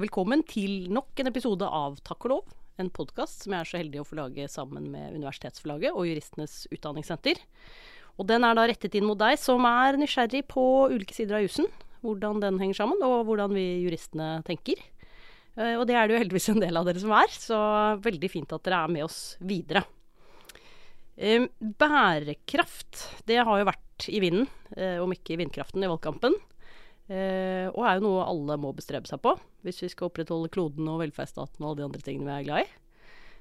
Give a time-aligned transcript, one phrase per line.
[0.00, 2.52] Hjertelig velkommen til nok en episode av Takk og lov.
[2.80, 6.54] En podkast som jeg er så heldig å få lage sammen med Universitetsforlaget og Juristenes
[6.72, 7.36] Utdanningssenter.
[8.16, 11.44] Og den er da rettet inn mot deg som er nysgjerrig på ulike sider av
[11.44, 11.68] jussen.
[12.00, 14.80] Hvordan den henger sammen, og hvordan vi juristene tenker.
[15.60, 17.60] Eh, og det er det jo heldigvis en del av dere som er, så
[18.00, 19.84] veldig fint at dere er med oss videre.
[21.20, 26.40] Eh, bærekraft, det har jo vært i vinden, eh, om ikke i vindkraften i valgkampen.
[27.10, 29.32] Eh, og er jo noe alle må bestrebe seg på
[29.66, 32.62] hvis vi skal opprettholde kloden og velferdsstaten og alle de andre tingene vi er glad
[32.62, 32.68] i.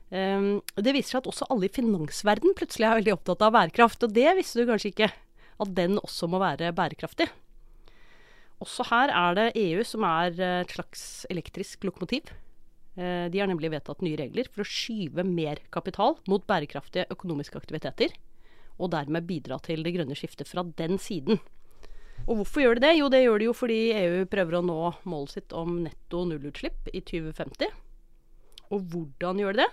[0.09, 0.47] Eh,
[0.81, 4.07] det viser seg at også alle i finansverden plutselig er veldig opptatt av bærekraft.
[4.07, 5.11] Og det visste du kanskje ikke,
[5.59, 7.29] at den også må være bærekraftig.
[8.59, 12.33] Også her er det EU som er et slags elektrisk lokomotiv.
[12.99, 17.59] Eh, de har nemlig vedtatt nye regler for å skyve mer kapital mot bærekraftige økonomiske
[17.61, 18.15] aktiviteter,
[18.79, 21.39] og dermed bidra til det grønne skiftet fra den siden.
[22.29, 22.91] Og hvorfor gjør de det?
[22.99, 26.91] Jo, det gjør de jo fordi EU prøver å nå målet sitt om netto nullutslipp
[26.93, 27.71] i 2050.
[28.69, 29.69] Og hvordan gjør de det?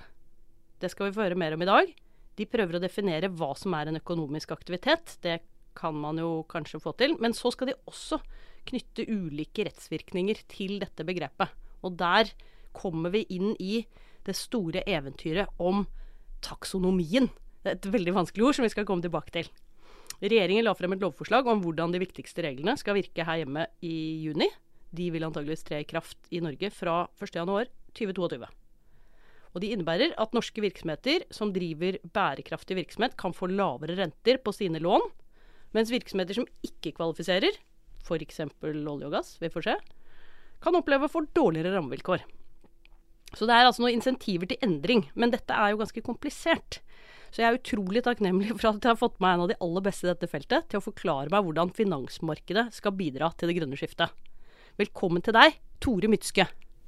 [0.81, 1.93] Det skal vi få høre mer om i dag.
[2.37, 5.19] De prøver å definere hva som er en økonomisk aktivitet.
[5.25, 5.39] Det
[5.77, 7.19] kan man jo kanskje få til.
[7.21, 8.23] Men så skal de også
[8.71, 11.53] knytte ulike rettsvirkninger til dette begrepet.
[11.85, 12.33] Og der
[12.77, 13.85] kommer vi inn i
[14.25, 15.85] det store eventyret om
[16.45, 17.29] taksonomien.
[17.61, 19.53] Det er et veldig vanskelig ord som vi skal komme tilbake til.
[20.23, 23.97] Regjeringen la frem et lovforslag om hvordan de viktigste reglene skal virke her hjemme i
[24.25, 24.49] juni.
[24.97, 28.47] De vil antageligvis tre i kraft i Norge fra 1.1.2022.
[29.57, 34.53] Og de innebærer at norske virksomheter som driver bærekraftig virksomhet, kan få lavere renter på
[34.53, 35.05] sine lån,
[35.77, 37.57] mens virksomheter som ikke kvalifiserer,
[38.05, 38.43] f.eks.
[38.63, 39.77] olje og gass, vi får se,
[40.65, 42.25] kan oppleve å få dårligere rammevilkår.
[43.37, 46.81] Så det er altså noen insentiver til endring, men dette er jo ganske komplisert.
[47.37, 49.83] Så jeg er utrolig takknemlig for at jeg har fått meg en av de aller
[49.85, 53.77] beste i dette feltet til å forklare meg hvordan finansmarkedet skal bidra til det grønne
[53.77, 54.15] skiftet.
[54.81, 56.47] Velkommen til deg, Tore Mytske.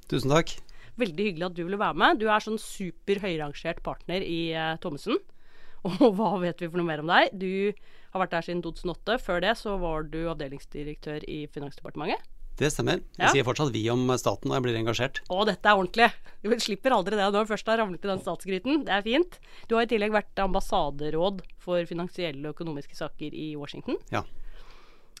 [0.09, 0.55] Tusen takk.
[0.97, 2.17] Veldig hyggelig at du ville være med.
[2.17, 5.21] Du er sånn super høyrangert partner i eh, Thommessen.
[5.85, 7.29] Og hva vet vi for noe mer om deg?
[7.37, 7.69] Du
[8.15, 9.21] har vært der siden 2008.
[9.21, 12.25] Før det så var du avdelingsdirektør i Finansdepartementet.
[12.59, 12.99] Det stemmer.
[13.15, 13.31] Jeg ja.
[13.31, 15.21] sier fortsatt vi om staten når jeg blir engasjert.
[15.31, 16.09] Å, dette er ordentlig.
[16.43, 18.83] Du slipper aldri det når du først har ramlet i den statsgryten.
[18.87, 19.39] Det er fint.
[19.71, 23.99] Du har i tillegg vært ambassaderåd for finansielle og økonomiske saker i Washington.
[24.11, 24.25] Ja.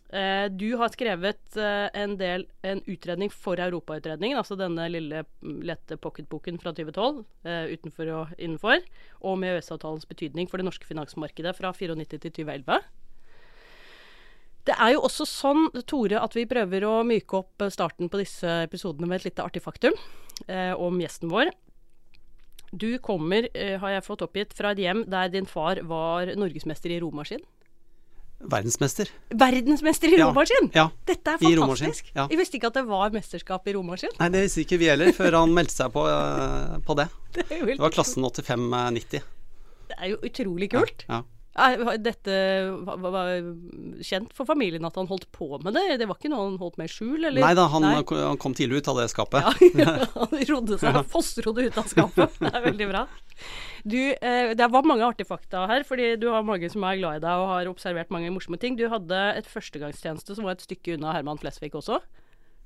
[0.09, 5.59] Eh, du har skrevet eh, en del en utredning for Europautredningen, altså denne lille mm,
[5.69, 8.81] lette pocketboken fra 2012, eh, utenfor og innenfor,
[9.21, 12.81] om EØS-avtalens betydning for det norske finansmarkedet fra 94 til 2011.
[14.69, 18.59] Det er jo også sånn, Tore, at vi prøver å myke opp starten på disse
[18.67, 19.95] episodene med et lite artig faktum
[20.45, 21.49] eh, om gjesten vår.
[22.69, 26.93] Du kommer, eh, har jeg fått oppgitt, fra et hjem der din far var norgesmester
[26.93, 27.41] i romaskin.
[28.39, 29.09] Verdensmester.
[29.33, 30.69] Verdensmester i romaskin?
[30.77, 32.13] Ja, Dette er fantastisk.
[32.13, 32.27] Ja.
[32.29, 34.13] Jeg visste ikke at det var mesterskap i romaskin.
[34.21, 37.09] Nei, det visste ikke vi heller, før han meldte seg på, uh, på det.
[37.39, 39.25] Det, det var klassen 85-90.
[39.89, 41.03] Det er jo utrolig kult.
[41.09, 41.38] Ja, ja.
[41.99, 42.35] Dette
[42.85, 43.31] var
[44.05, 45.97] kjent for familien at han holdt på med det?
[45.99, 47.25] Det var ikke noe han holdt med i skjul?
[47.25, 47.41] Eller?
[47.41, 48.03] Nei da, han, Nei.
[48.05, 49.49] han, kom tidlig ut av det skapet.
[49.75, 51.03] Ja, han rodde seg, ja.
[51.09, 52.37] fossrodde ut av skapet.
[52.39, 53.03] Det er veldig bra.
[53.83, 57.19] Du, eh, det var mange artige fakta her, fordi du har mange som er glad
[57.19, 58.77] i deg og har observert mange morsomme ting.
[58.79, 61.99] Du hadde et førstegangstjeneste som var et stykke unna Herman Flesvig også?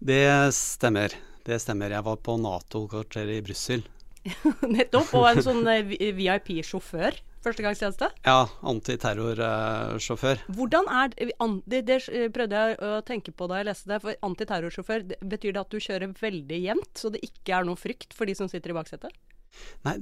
[0.04, 1.16] Det stemmer.
[1.48, 1.94] Det stemmer.
[1.96, 3.86] Jeg var på Nato-kvarteret i Brussel.
[4.76, 5.14] Nettopp.
[5.18, 8.10] Og en sånn eh, VIP-sjåfør førstegangstjeneste?
[8.26, 10.46] Ja, antiterrorsjåfør.
[10.56, 12.00] Hvordan er det, det
[12.36, 14.02] prøvde jeg å tenke på da jeg leste det.
[14.04, 18.16] For antiterrorsjåfør, betyr det at du kjører veldig jevnt, så det ikke er noe frykt
[18.18, 19.22] for de som sitter i baksetet?
[19.84, 19.94] Nei,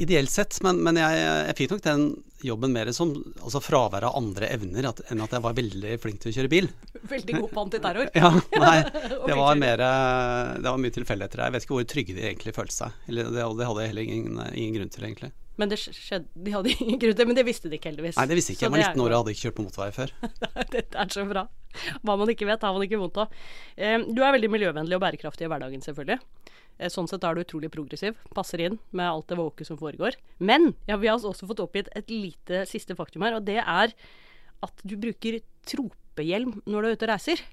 [0.00, 2.04] ideelt sett, men, men jeg, jeg, fikk nok den
[2.44, 6.22] jobben mer som altså fravær av andre evner at, enn at jeg var veldig flink
[6.22, 6.70] til å kjøre bil.
[7.12, 8.08] Veldig god på antiterror?
[8.18, 8.78] ja, nei,
[9.28, 11.44] det var mer Det var mye tilfeldigheter.
[11.44, 12.96] Jeg vet ikke hvor trygge de egentlig følte seg.
[13.10, 15.30] Eller det, det hadde jeg heller ingen, ingen grunn til, egentlig.
[15.58, 18.18] Men det skjedde, de hadde ingen grunn til Men det visste de ikke, heldigvis.
[18.20, 18.66] Nei, det visste ikke.
[18.68, 20.12] Jeg var 19 år og hadde ikke kjørt på motorvei før.
[20.74, 21.48] Dette er så bra.
[22.06, 23.34] Hva man ikke vet, har man ikke vondt av.
[23.76, 26.20] Du er veldig miljøvennlig og bærekraftig i hverdagen, selvfølgelig.
[26.78, 28.16] Eh, sånn sett er du utrolig progressiv.
[28.36, 30.16] Passer inn med alt det våke som foregår.
[30.38, 33.94] Men ja, vi har også fått oppgitt et lite siste faktum her, og det er
[34.64, 37.44] at du bruker tropehjelm når du er ute og reiser.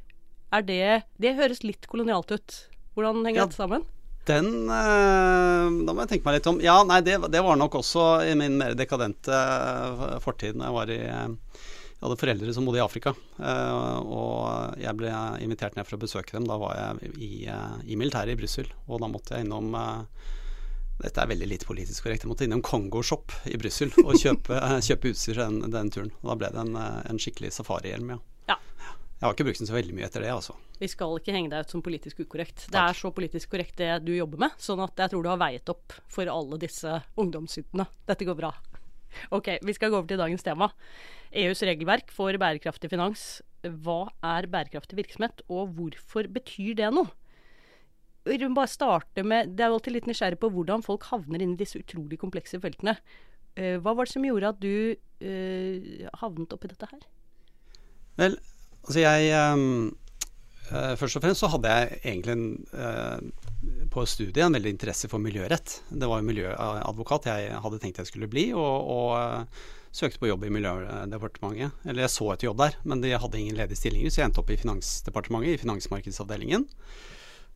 [0.54, 2.58] Er det Det høres litt kolonialt ut.
[2.96, 3.86] Hvordan henger ja, dette sammen?
[4.26, 6.60] Den eh, Da må jeg tenke meg litt om.
[6.64, 10.78] Ja, nei, det, det var nok også i min mer dekadente eh, fortid når jeg
[10.80, 15.88] var i eh, jeg hadde foreldre som bodde i Afrika, og jeg ble invitert ned
[15.88, 16.44] for å besøke dem.
[16.46, 19.72] Da var jeg i, i militæret i Brussel, og da måtte jeg innom
[21.00, 22.28] dette er veldig lite politisk korrekt.
[22.28, 26.12] Jeg måtte innom Kongo Shop i Brussel og kjøpe, kjøpe utstyr den, den turen.
[26.20, 28.20] Og da ble det en, en skikkelig safarihjelm, ja.
[29.16, 30.54] Jeg har ikke brukt den så veldig mye etter det, altså.
[30.76, 32.66] Vi skal ikke henge deg ut som politisk ukorrekt.
[32.68, 32.90] Det Takk.
[32.92, 35.72] er så politisk korrekt det du jobber med, sånn at jeg tror du har veiet
[35.72, 37.88] opp for alle disse ungdomssyndene.
[38.10, 38.52] Dette går bra.
[39.32, 40.68] Ok, vi skal gå over til dagens tema.
[41.32, 43.24] EUs regelverk for bærekraftig finans.
[43.64, 47.08] Hva er bærekraftig virksomhet, og hvorfor betyr det noe?
[48.26, 51.60] Bare starte med Det er jo alltid litt nysgjerrig på hvordan folk havner inn i
[51.60, 52.98] disse utrolig komplekse feltene.
[53.56, 57.06] Eh, Hva var det som gjorde at du eh, havnet oppi dette her?
[58.18, 58.38] Vel,
[58.86, 59.94] altså jeg ehm,
[60.72, 65.10] eh, Først og fremst så hadde jeg egentlig en, eh, på studiet en veldig interesse
[65.12, 65.80] for miljørett.
[65.90, 69.66] Det var jo miljøadvokat jeg hadde tenkt jeg skulle bli, og, og eh,
[69.96, 71.76] søkte på jobb i Miljødepartementet.
[71.88, 74.42] Eller jeg så etter jobb der, men de hadde ingen ledige stillinger, så jeg endte
[74.44, 76.68] opp i Finansdepartementet, i finansmarkedsavdelingen.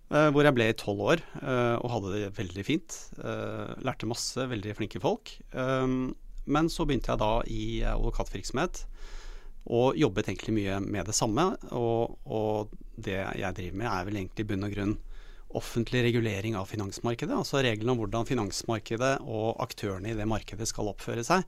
[0.10, 2.96] eh, hvor jeg ble i tolv år eh, og hadde det veldig fint.
[3.20, 5.36] Eh, lærte masse, veldig flinke folk.
[5.54, 6.16] Um,
[6.50, 8.86] men så begynte jeg da i advokatvirksomhet
[9.70, 11.52] og jobbet egentlig mye med det samme.
[11.78, 14.96] Og, og det jeg driver med er vel egentlig i bunn og grunn
[15.58, 17.34] offentlig regulering av finansmarkedet.
[17.34, 21.46] Altså reglene om hvordan finansmarkedet og aktørene i det markedet skal oppføre seg.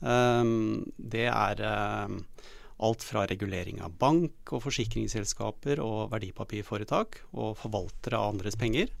[0.00, 1.60] Um, det er
[2.06, 2.20] um,
[2.80, 8.92] alt fra regulering av bank og forsikringsselskaper og verdipapirforetak og forvaltere av andres penger.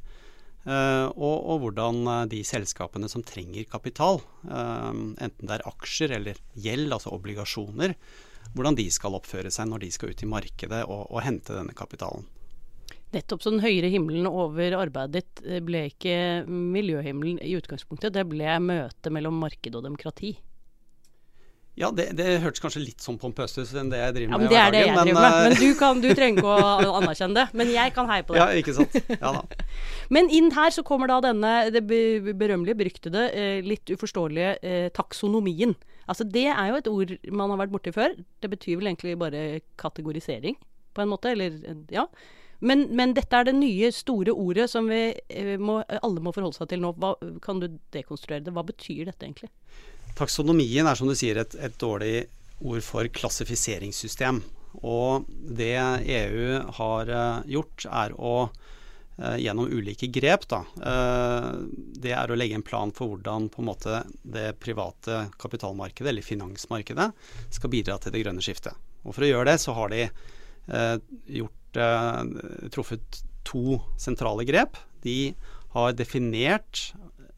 [0.66, 4.20] Uh, og, og hvordan uh, de selskapene som trenger kapital,
[4.50, 7.94] uh, enten det er aksjer eller gjeld, altså obligasjoner,
[8.54, 11.74] hvordan de skal oppføre seg når de skal ut i markedet og, og hente denne
[11.76, 12.26] kapitalen.
[13.10, 18.22] Nettopp så den høyere himmelen over arbeidet ditt eh, ble ikke miljøhimmelen i utgangspunktet, det
[18.30, 20.36] ble møtet mellom marked og demokrati.
[21.78, 24.40] Ja, det, det hørtes kanskje litt sånn pompøst ut enn det jeg driver med Ja,
[24.42, 25.36] men Det er det jeg men, driver med.
[25.38, 27.44] eh, Men du, kan, du trenger ikke å anerkjenne det.
[27.56, 28.40] Men jeg kan heie på det.
[28.42, 28.98] Ja, ikke sant.
[29.14, 29.42] Ja da.
[30.14, 35.76] Men inn her så kommer da denne det berømmelige, beryktede, eh, litt uforståelige taksonomien.
[36.10, 38.16] Altså Det er jo et ord man har vært borti før.
[38.42, 40.56] Det betyr vel egentlig bare kategorisering,
[40.94, 41.30] på en måte.
[41.30, 41.60] Eller
[41.94, 42.08] ja.
[42.60, 46.58] Men, men dette er det nye, store ordet som vi eh, må, alle må forholde
[46.58, 46.92] seg til nå.
[47.00, 47.14] Hva,
[47.44, 48.52] kan du dekonstruere det?
[48.56, 49.48] Hva betyr dette egentlig?
[50.18, 52.26] Taksonomien er som du sier et, et dårlig
[52.60, 54.42] ord for klassifiseringssystem.
[54.86, 58.34] Og det EU har eh, gjort, er å
[59.20, 61.48] gjennom ulike grep, da, eh,
[62.00, 66.24] det er å legge en plan for hvordan på en måte det private kapitalmarkedet, eller
[66.24, 67.10] finansmarkedet,
[67.52, 68.76] skal bidra til det grønne skiftet.
[69.04, 70.96] Og For å gjøre det så har de eh,
[71.40, 72.22] gjort, eh,
[72.72, 74.76] truffet to sentrale grep.
[75.02, 75.34] De
[75.74, 76.90] har definert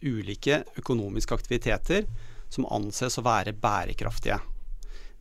[0.03, 2.07] ulike økonomiske aktiviteter
[2.53, 4.41] som anses å være bærekraftige.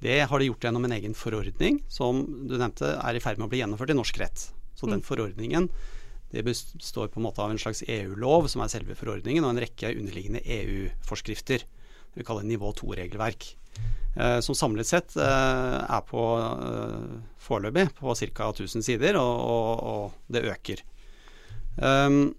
[0.02, 3.46] Det har de gjort gjennom en egen forordning som du nevnte er i ferd med
[3.46, 4.48] å bli gjennomført i norsk rett.
[4.74, 5.68] Så den forordningen
[6.32, 9.64] det består på en måte av en slags EU-lov, som er selve forordningen, og en
[9.64, 11.66] rekke underliggende EU-forskrifter.
[12.12, 13.50] Det vi kaller nivå 2-regelverk.
[14.16, 18.50] Eh, som samlet sett eh, er på eh, foreløpig på ca.
[18.52, 20.84] 1000 sider, og, og, og det øker.
[21.80, 22.34] Um,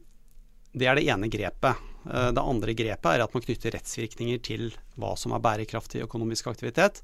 [0.76, 1.88] det er det ene grepet.
[2.02, 4.64] Det andre grepet er at man knytter rettsvirkninger til
[5.00, 7.00] hva som er bærekraftig økonomisk aktivitet.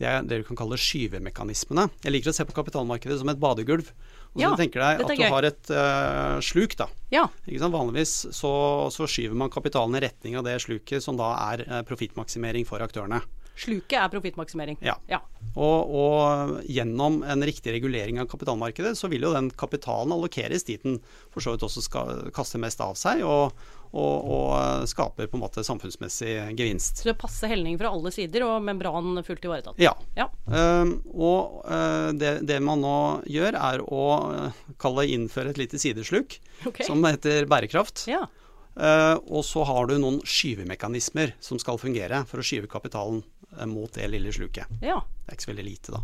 [0.00, 1.86] Det er det du kan kalle skyvemekanismene.
[2.02, 3.92] Jeg liker å se på kapitalmarkedet som et badegulv.
[4.32, 6.86] Og så Ja, tenker deg at du har et uh, sluk, da.
[7.12, 7.26] Ja.
[7.44, 8.52] Vanligvis så,
[8.94, 12.80] så skyver man kapitalen i retning av det sluket som da er uh, profittmaksimering for
[12.84, 13.20] aktørene.
[13.52, 14.78] Sluket er profittmaksimering.
[14.80, 14.96] Ja.
[15.10, 15.20] ja.
[15.52, 20.80] Og, og gjennom en riktig regulering av kapitalmarkedet, så vil jo den kapitalen allokeres dit
[20.82, 20.96] den
[21.34, 23.52] for så vidt også skal kaste mest av seg, og,
[23.92, 27.02] og, og skaper på en måte samfunnsmessig gevinst.
[27.02, 29.80] Så det passer helning fra alle sider, og membran fullt ivaretatt.
[29.82, 29.92] Ja.
[30.16, 30.30] Ja.
[30.48, 32.96] Um, og uh, det, det man nå
[33.28, 36.86] gjør, er å uh, kalle innføre et lite sidesluk okay.
[36.88, 38.06] som heter bærekraft.
[38.10, 38.24] Ja.
[38.72, 43.20] Uh, og så har du noen skyvemekanismer som skal fungere for å skyve kapitalen
[43.68, 44.70] mot det lille sluket.
[44.80, 45.02] ja.
[45.22, 46.00] Det er ikke så veldig lite, da.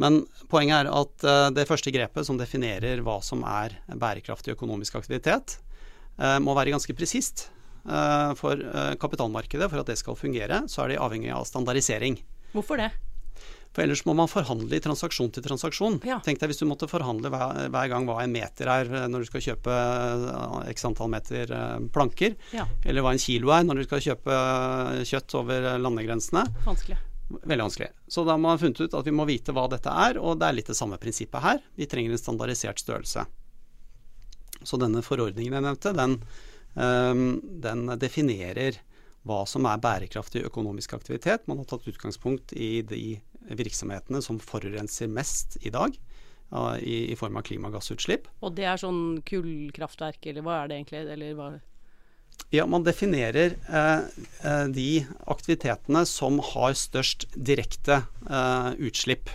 [0.00, 5.58] Men poenget er at det første grepet som definerer hva som er bærekraftig økonomisk aktivitet,
[6.44, 7.48] må være ganske presist.
[7.82, 12.20] Uh, for uh, kapitalmarkedet, for at det skal fungere, så er de avhengig av standardisering.
[12.52, 12.90] Hvorfor det?
[13.72, 15.94] For ellers må man forhandle i transaksjon til transaksjon.
[16.04, 16.18] Ja.
[16.22, 19.24] Tenk deg hvis du måtte forhandle hver, hver gang hva en meter er eh, når
[19.24, 22.66] du skal kjøpe eh, x antall meter eh, planker, Ja.
[22.84, 26.44] eller hva en kilo er når du skal kjøpe eh, kjøtt over eh, landegrensene.
[26.68, 26.98] Vanskelig.
[27.32, 27.88] Veldig vanskelig.
[28.12, 30.50] Så da har man funnet ut at vi må vite hva dette er, og det
[30.52, 31.64] er litt det samme prinsippet her.
[31.80, 33.24] Vi trenger en standardisert størrelse.
[34.68, 36.18] Så denne forordningen jeg nevnte, den,
[37.64, 38.78] den definerer
[39.28, 41.46] hva som er bærekraftig økonomisk aktivitet.
[41.50, 43.20] Man har tatt utgangspunkt i de
[43.54, 45.94] virksomhetene som forurenser mest i dag,
[46.82, 48.26] i, i form av klimagassutslipp.
[48.44, 51.04] Og det er sånn kullkraftverk, eller hva er det egentlig?
[51.14, 51.52] Eller hva?
[52.52, 54.02] Ja, man definerer eh,
[54.44, 54.88] eh, de
[55.30, 59.30] aktivitetene som har størst direkte eh, utslipp.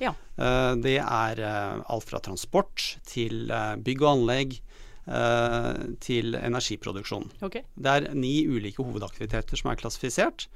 [0.00, 0.14] Ja.
[0.40, 4.56] Eh, det er eh, alt fra transport til eh, bygg og anlegg
[5.02, 7.24] til energiproduksjon.
[7.42, 7.64] Okay.
[7.74, 10.46] Det er ni ulike hovedaktiviteter som er klassifisert.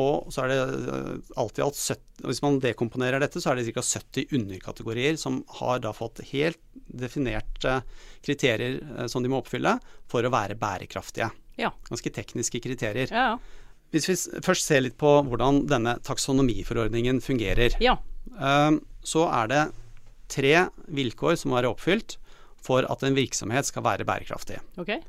[0.00, 3.60] Og så er det eh, alt i alt 70, Hvis man dekomponerer dette, så er
[3.60, 3.82] det ca.
[3.84, 7.82] 70 underkategorier som har da fått helt definerte
[8.24, 9.76] kriterier eh, som de må oppfylle
[10.10, 11.28] for å være bærekraftige.
[11.60, 11.74] Ja.
[11.90, 13.12] Ganske tekniske kriterier.
[13.12, 13.68] Ja, ja.
[13.92, 17.98] Hvis vi først ser litt på hvordan denne taksonomiforordningen fungerer, ja.
[18.32, 19.62] eh, så er det
[20.32, 20.54] tre
[20.88, 22.16] vilkår som må være oppfylt
[22.62, 24.60] for at en virksomhet skal være bærekraftig.
[24.78, 25.00] Okay.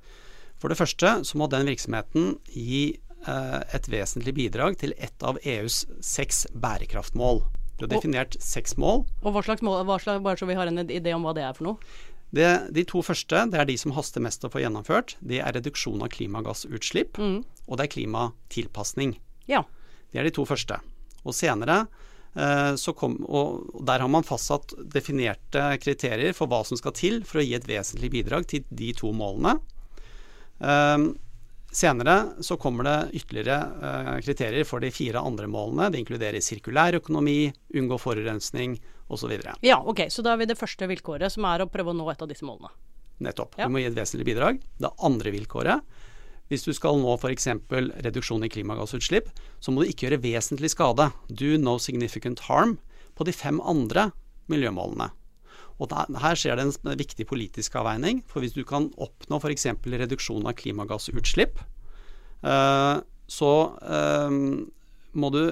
[0.60, 5.38] For det første så må den virksomheten gi eh, et vesentlig bidrag til ett av
[5.44, 7.44] EUs seks bærekraftmål.
[7.80, 9.04] Det er definert seks mål.
[9.26, 11.44] Og hva slags mål, hva slags, bare så vi har en idé om hva det
[11.44, 11.94] er for noe?
[12.34, 15.16] Det, de to første det er de som haster mest å få gjennomført.
[15.22, 17.44] Det er reduksjon av klimagassutslipp, Mm.
[17.68, 19.18] og det er klimatilpasning.
[19.50, 19.64] Ja.
[20.12, 20.80] Det er de to første.
[21.26, 21.84] Og senere
[22.98, 27.42] kom, og og der har man fastsatt definerte kriterier for hva som skal til for
[27.42, 29.60] å gi et vesentlig bidrag til de to målene.
[30.64, 31.06] Eh,
[31.74, 33.58] senere så kommer det ytterligere
[33.90, 35.92] eh, kriterier for de fire andre målene.
[35.92, 38.80] Det inkluderer sirkulær økonomi, unngå forurensning
[39.14, 39.36] osv.
[39.62, 40.08] ja, ok.
[40.10, 42.30] Så da er vi det første vilkåret, som er å prøve å nå et av
[42.30, 42.72] disse målene.
[43.24, 43.60] Nettopp.
[43.60, 43.68] Ja.
[43.68, 44.62] Du må gi et vesentlig bidrag.
[44.80, 46.00] Det andre vilkåret
[46.54, 47.50] hvis du skal nå f.eks.
[48.06, 52.78] reduksjon i klimagassutslipp, så må du ikke gjøre vesentlig skade, do no significant harm,
[53.18, 54.12] på de fem andre
[54.50, 55.10] miljømålene.
[55.82, 55.92] Og
[56.22, 58.22] her skjer det en viktig politisk avveining.
[58.30, 59.68] For hvis du kan oppnå f.eks.
[59.90, 61.62] reduksjon av klimagassutslipp,
[62.46, 62.98] eh,
[63.34, 64.38] så eh,
[65.14, 65.44] må du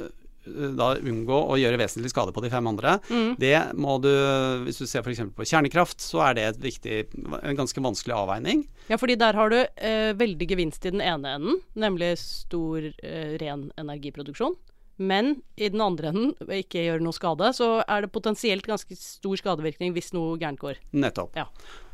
[0.46, 2.98] da unngå å gjøre vesentlig skade på de fem andre.
[3.42, 4.12] Det må du,
[4.66, 5.24] hvis du ser f.eks.
[5.38, 6.98] på kjernekraft, så er det et viktig,
[7.42, 8.66] en ganske vanskelig avveining.
[8.90, 13.38] Ja, fordi der har du eh, veldig gevinst i den ene enden, nemlig stor eh,
[13.42, 14.58] ren energiproduksjon.
[15.02, 19.40] Men i den andre enden, ikke gjør noe skade, så er det potensielt ganske stor
[19.40, 20.82] skadevirkning hvis noe gærent går.
[20.94, 21.38] Nettopp.
[21.40, 21.48] Ja.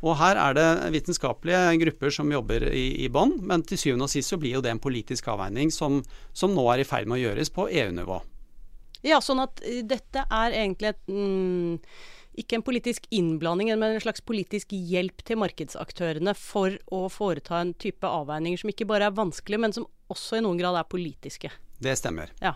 [0.04, 4.12] Og her er det vitenskapelige grupper som jobber i, i bånn, men til syvende og
[4.12, 6.02] sist så blir jo det en politisk avveining som,
[6.36, 8.20] som nå er i ferd med å gjøres på EU-nivå.
[9.06, 11.78] Ja, sånn at eh, dette er egentlig et mm,
[12.38, 17.72] ikke en politisk innblanding, men en slags politisk hjelp til markedsaktørene for å foreta en
[17.74, 21.50] type avveininger som ikke bare er vanskelige, men som også i noen grad er politiske.
[21.82, 22.30] Det stemmer.
[22.42, 22.54] Ja.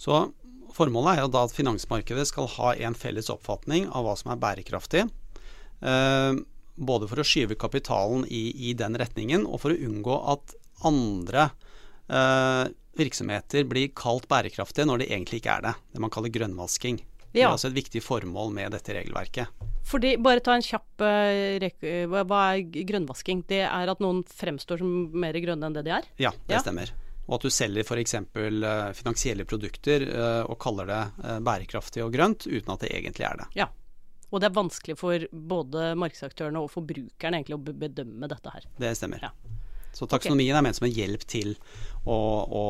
[0.00, 0.26] Så
[0.76, 4.42] formålet er jo da at finansmarkedet skal ha en felles oppfatning av hva som er
[4.42, 5.06] bærekraftig.
[5.80, 6.32] Eh,
[6.76, 11.48] både for å skyve kapitalen i, i den retningen, og for å unngå at andre
[12.12, 12.66] eh,
[12.98, 15.74] virksomheter blir kalt bærekraftige når de egentlig ikke er det.
[15.92, 17.00] Det man kaller grønnvasking.
[17.36, 19.64] Det er altså et viktig formål med dette regelverket.
[19.86, 23.42] Fordi, bare ta en kjapp eh, eh, hva, er grønnvasking?
[23.46, 26.08] Det er at noen fremstår som mer grønne enn det de er?
[26.22, 26.62] Ja, det Ja.
[26.64, 26.94] stemmer.
[27.26, 28.14] Og at du selger f.eks.
[28.38, 33.26] Uh, finansielle produkter eh, og kaller det eh, bærekraftig og grønt, uten at det egentlig
[33.26, 33.48] er det.
[33.58, 33.66] Ja.
[34.30, 38.66] Og det er vanskelig for både markedsaktørene og forbrukerne egentlig å bedømme dette her.
[38.78, 39.22] Det stemmer.
[39.22, 39.30] Ja.
[39.96, 41.54] Så taksonomien er ment som en hjelp til
[42.06, 42.64] å, å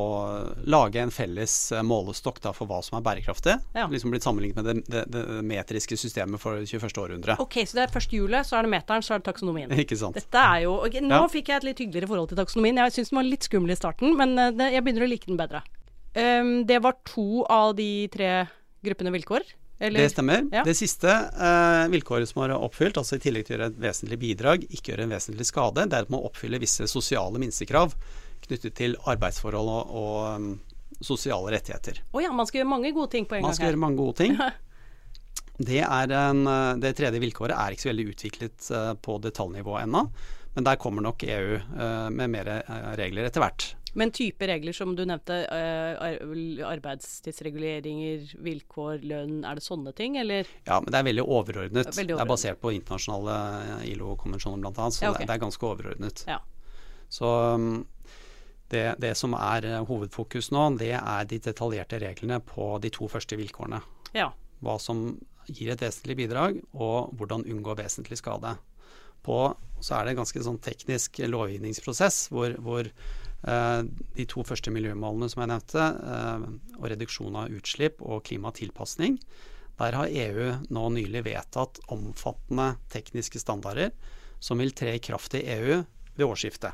[0.70, 3.56] lage en felles eh, målestokk for hva som er bærekraftig.
[3.76, 3.88] Ja.
[3.92, 6.86] Liksom blitt sammenlignet med det, det, det metriske systemet for det 21.
[7.02, 7.36] århundre.
[7.42, 9.74] Ok, så det er først hjulet, så er det meteren, så er det taksonomien.
[9.84, 10.16] Ikke sant.
[10.16, 11.28] Dette er jo okay, Nå Ja.
[11.32, 12.80] fikk jeg et litt hyggeligere forhold til taksonomien.
[12.86, 15.28] Jeg syns den var litt skummel i starten, men eh, det, jeg begynner å like
[15.28, 15.64] den bedre.
[16.16, 18.46] Um, det var to av de tre
[18.86, 19.44] gruppene vilkår?
[19.78, 20.06] Eller?
[20.06, 20.46] Det stemmer.
[20.52, 20.62] Ja.
[20.64, 24.18] Det siste eh, vilkåret som er oppfylt, altså i tillegg til å gjøre et vesentlig
[24.22, 27.92] bidrag, ikke gjøre en vesentlig skade, det er at man oppfyller visse sosiale minstekrav
[28.46, 30.48] knyttet til arbeidsforhold og, og um,
[31.04, 32.00] sosiale rettigheter.
[32.12, 33.74] Å ja, man skal gjøre mange gode ting på en Man gang skal her.
[33.74, 34.38] gjøre mange gode ting.
[35.56, 39.78] Det, er en, eh, det tredje vilkåret er ikke så veldig utviklet eh, på detaljnivå
[39.80, 40.02] ennå,
[40.52, 42.50] men der kommer nok EU eh, med mer
[43.00, 43.70] regler etter hvert.
[43.96, 46.06] Men type regler som du nevnte, eh,
[46.68, 50.48] arbeidstidsreguleringer, vilkår, lønn, er det sånne ting, eller?
[50.66, 51.92] Ja, men det er veldig overordnet.
[51.96, 53.36] Veldig Det er basert på internasjonale
[53.80, 55.24] eh, ILO-konvensjoner bl.a., så Ja, okay.
[55.24, 56.26] det, er ganske overordnet.
[56.28, 56.42] Ja.
[57.08, 57.86] Så um,
[58.68, 63.08] det, det som er eh, hovedfokus nå, det er de detaljerte reglene på de to
[63.08, 63.80] første vilkårene.
[64.12, 64.32] ja.
[64.64, 65.18] Hva som
[65.52, 68.54] gir et vesentlig bidrag, og hvordan unngå vesentlig skade.
[69.22, 72.88] På, så er det en ganske sånn teknisk lovgivningsprosess hvor, hvor
[73.44, 76.46] de to første miljømålene som jeg nevnte, eh,
[76.80, 79.20] og reduksjon av utslipp og klimatilpasning,
[79.76, 83.92] der har EU nå nylig vedtatt omfattende tekniske standarder
[84.40, 85.82] som vil tre i kraft i EU
[86.16, 86.72] ved årsskiftet.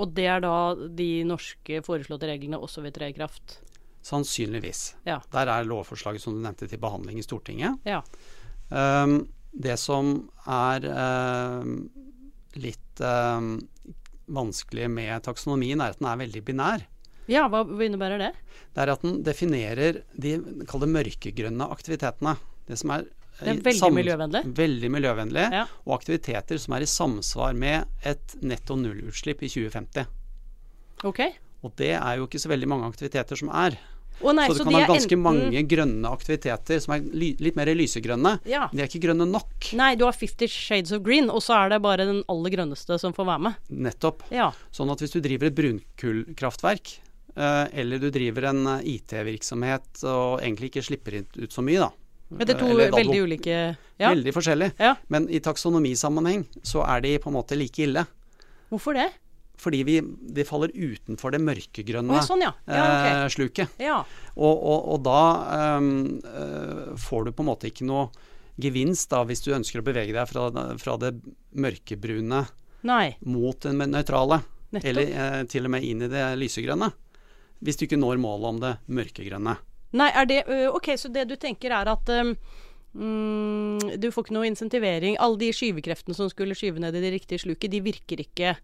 [0.00, 3.58] Og det er da de norske foreslåtte reglene også vil tre i kraft?
[4.06, 4.94] Sannsynligvis.
[5.06, 5.18] Ja.
[5.32, 7.82] Der er lovforslaget som du nevnte til behandling i Stortinget.
[7.84, 8.00] Ja.
[8.70, 10.86] Um, det som er
[11.60, 11.74] um,
[12.62, 13.58] litt um,
[14.34, 16.86] vanskelig med taksonomien, er at den er veldig binær.
[17.30, 18.32] ja, hva innebærer det?
[18.74, 20.36] Det er at den definerer de
[20.70, 22.36] kall det mørkegrønne aktivitetene.
[22.66, 23.04] Det som er,
[23.40, 24.42] Det er veldig miljøvennlig.
[24.56, 25.46] Veldig miljøvennlig.
[25.52, 25.66] Ja.
[25.86, 30.06] Og aktiviteter som er i samsvar med et netto nullutslipp i 2050.
[31.08, 31.20] Ok.
[31.64, 33.78] Og det er jo ikke så veldig mange aktiviteter som er.
[34.20, 37.00] Å nei, så det så kan de være ganske enten- mange grønne aktiviteter som er
[37.00, 38.40] litt mer lysegrønne.
[38.44, 38.68] Ja.
[38.72, 39.70] De er ikke grønne nok.
[39.78, 42.98] Nei, du har Fifty Shades of Green, og så er det bare den aller grønneste
[43.00, 43.54] som får være med.
[43.70, 44.22] Nettopp.
[44.30, 44.50] Ja.
[44.72, 46.98] Sånn at hvis du driver et brunkullkraftverk,
[47.36, 51.90] eh, eller du driver en eh, IT-virksomhet og egentlig ikke slipper ut så mye, da.
[52.30, 54.10] Men det er to Eller veldig ulike Ja.
[54.14, 54.72] Veldig forskjellig.
[54.78, 54.94] ja.
[55.08, 58.06] Men i taksonomisammenheng så er de på en måte like ille.
[58.70, 59.10] Hvorfor det?
[59.60, 59.98] Fordi vi,
[60.34, 62.52] vi, faller utenfor det mørkegrønne oh, sånn, ja.
[62.64, 63.76] Ja, eh, sluket.
[63.82, 64.00] Ja.
[64.36, 65.22] Og, og, og da
[65.56, 68.08] eh, får du på en måte ikke noe
[68.60, 70.48] gevinst da, hvis du ønsker å bevege deg fra,
[70.80, 71.12] fra det
[71.56, 72.44] mørkebrune
[72.88, 73.04] Nei.
[73.28, 74.40] mot det nøytrale.
[74.70, 74.88] Nettopp.
[74.88, 76.90] Eller eh, til og med inn i det lysegrønne.
[77.60, 79.56] Hvis du ikke når målet om det mørkegrønne.
[80.00, 82.34] Nei, er det Ok, så det du tenker er at um
[82.92, 85.18] mm, du får ikke noe insentivering.
[85.22, 88.56] Alle de skyvekreftene som skulle skyve ned i det riktige sluket, de virker ikke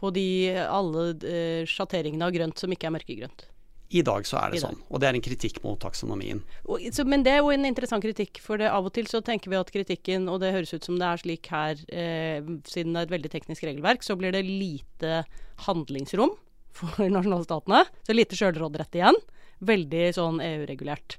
[0.00, 0.26] på de
[0.64, 3.48] alle ø, sjatteringene av grønt som ikke er mørkegrønt.
[3.92, 4.78] I dag så er det sånn.
[4.88, 6.38] Og det er en kritikk mot taksonomien.
[6.64, 9.20] Og, så, men det er jo en interessant kritikk, for det, av og til så
[9.20, 12.94] tenker vi at kritikken, og det høres ut som det er slik her, eh, siden
[12.96, 15.26] det er et veldig teknisk regelverk, så blir det lite
[15.66, 16.32] handlingsrom
[16.72, 17.82] for nasjonalstatene.
[18.08, 19.20] Så lite sjølråderett igjen.
[19.60, 21.18] Veldig sånn EU-regulert.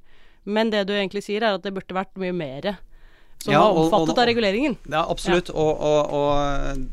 [0.50, 2.72] Men det du egentlig sier, er at det burde vært mye mer
[3.38, 4.78] som Ja, var og- og- omfattet av reguleringen.
[4.90, 5.54] Ja, absolutt.
[5.54, 6.90] Og, og, og,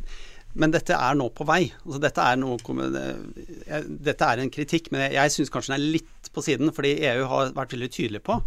[0.55, 1.73] men dette er nå på vei.
[1.85, 2.59] Altså, dette, er noe,
[3.87, 6.73] dette er en kritikk, men jeg, jeg syns kanskje den er litt på siden.
[6.75, 8.39] Fordi EU har vært veldig tydelig på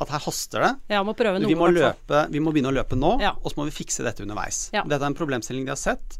[0.00, 0.70] at her haster det.
[0.94, 1.40] Ja, må noe.
[1.48, 3.34] Vi må, løpe, vi må begynne å løpe nå, Ja.
[3.36, 4.70] og så må vi fikse dette underveis.
[4.72, 4.84] Ja.
[4.88, 6.16] Dette er en problemstilling de har sett.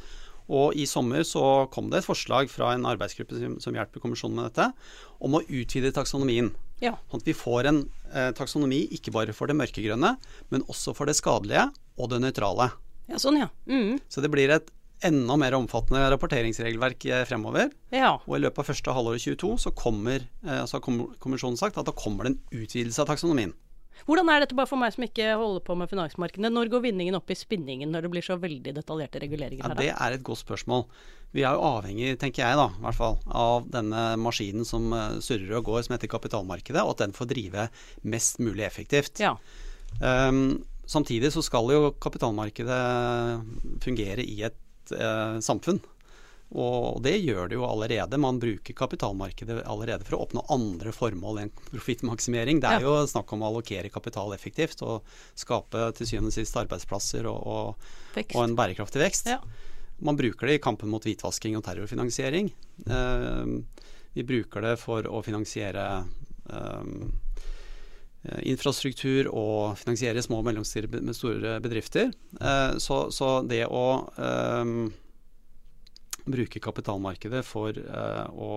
[0.50, 4.36] Og i sommer så kom det et forslag fra en arbeidsgruppe som, som hjelper kommisjonen
[4.40, 4.66] med dette,
[5.22, 6.50] om å utvide taksonomien.
[6.82, 6.96] Ja.
[7.12, 7.78] Sånn at vi får en
[8.10, 10.16] eh, taksonomi ikke bare for det mørkegrønne,
[10.50, 11.68] men også for det skadelige
[12.00, 12.70] og det nøytrale.
[13.08, 13.48] ja, sånn ja.
[13.70, 14.68] Mm, Så det blir et
[15.06, 17.70] enda mer omfattende rapporteringsregelverk eh, fremover.
[17.94, 18.16] ja.
[18.26, 20.84] Og i løpet av første halvår 22 så kommer, eh, så har
[21.20, 23.52] kommisjonen sagt at da kommer det en utvidelse av taksonomien.
[24.08, 26.48] Hvordan er dette bare for meg som ikke holder på med finansmarkedene?
[26.48, 29.74] Når går vinningen opp i spinningen når det blir så veldig detaljerte reguleringer Ja, her?
[29.76, 29.82] da?
[29.82, 30.86] Det er et godt spørsmål.
[31.36, 35.18] Vi er jo avhengig, tenker jeg da, i hvert fall, av denne maskinen som eh,
[35.20, 37.68] surrer og går, som heter kapitalmarkedet, og at den får drive
[38.08, 39.20] mest mulig effektivt.
[39.20, 39.34] Ja.
[40.00, 42.80] Um, samtidig så skal jo kapitalmarkedet
[43.84, 44.56] fungere i et
[44.96, 45.80] eh, samfunn.
[46.50, 48.18] Og det gjør det jo allerede.
[48.18, 52.58] Man bruker kapitalmarkedet allerede for å oppnå andre formål enn profittmaksimering.
[52.62, 55.06] Det er jo snakk om å allokere kapital effektivt og
[55.38, 57.92] skape til syvende og sist arbeidsplasser og, og,
[58.24, 59.30] og en bærekraftig vekst.
[59.30, 59.38] Ja.
[60.02, 62.50] Man bruker det i kampen mot hvitvasking og terrorfinansiering.
[62.82, 63.54] Eh,
[64.18, 65.86] vi bruker det for å finansiere
[66.50, 66.94] eh,
[68.20, 72.10] infrastruktur og finansiere små og mellomstore bedrifter.
[72.40, 73.84] Eh, så, så det å
[74.16, 74.90] um,
[76.28, 78.52] bruke kapitalmarkedet for uh, å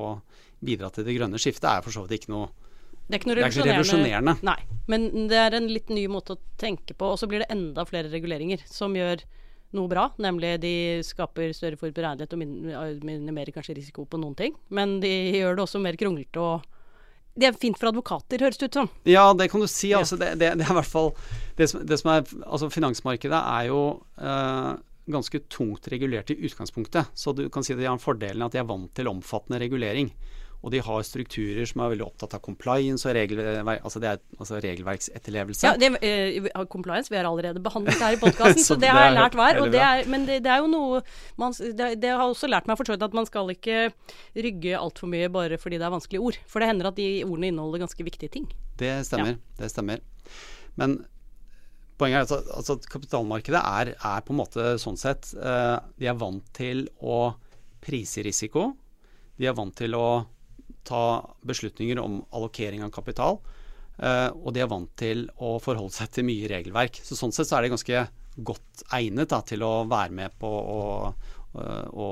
[0.63, 2.49] bidra til det grønne skiftet er for så vidt ikke noe
[3.07, 4.35] Det er ikke noe er revolusjonerende.
[4.43, 4.59] Nei,
[4.91, 7.13] men det er en litt ny måte å tenke på.
[7.13, 9.23] Og så blir det enda flere reguleringer som gjør
[9.79, 10.09] noe bra.
[10.23, 10.75] Nemlig de
[11.07, 12.43] skaper større forutberegnelighet og
[13.07, 14.55] minimerer kanskje risiko på noen ting.
[14.75, 16.67] Men de gjør det også mer kronglete og
[17.33, 18.89] Det er fint for advokater, høres det ut som.
[19.09, 19.89] Ja, det kan du si.
[19.97, 21.13] Altså, det, det, det er i hvert fall
[21.57, 23.79] det som, det som er Altså, finansmarkedet er jo
[24.21, 24.73] eh,
[25.13, 27.09] ganske tungt regulert i utgangspunktet.
[27.17, 30.13] Så du kan si at de har fordelen at de er vant til omfattende regulering.
[30.63, 34.21] Og de har strukturer som er veldig opptatt av compliance og regelverk, altså det er,
[34.37, 35.67] altså regelverksetterlevelse.
[35.67, 39.09] Ja, det, uh, compliance vi har allerede behandlet her i podkasten, så det det har
[39.09, 39.59] jeg lært hver.
[39.73, 41.01] Det er, men det, er jo noe
[41.41, 43.89] man, det, har også lært meg for så vidt at man skal ikke
[44.45, 46.37] rygge altfor mye bare fordi det er vanskelige ord.
[46.47, 48.47] For det hender at de ordene inneholder ganske viktige ting.
[48.79, 49.35] Det stemmer.
[49.59, 50.03] Det stemmer.
[50.79, 51.01] Men
[51.99, 56.07] poenget er at altså at kapitalmarkedet er, er på en måte sånn sett uh, De
[56.09, 57.33] er vant til å
[57.83, 58.71] prise risiko.
[59.35, 60.07] De er vant til å
[60.87, 61.03] ta
[61.47, 63.39] beslutninger om allokering av kapital.
[63.99, 66.99] eh, og de er vant til å forholde seg til mye regelverk.
[67.03, 70.49] Så Sånn sett så er de ganske godt egnet da, til å være med på
[70.49, 71.13] å,
[71.53, 72.07] å, å,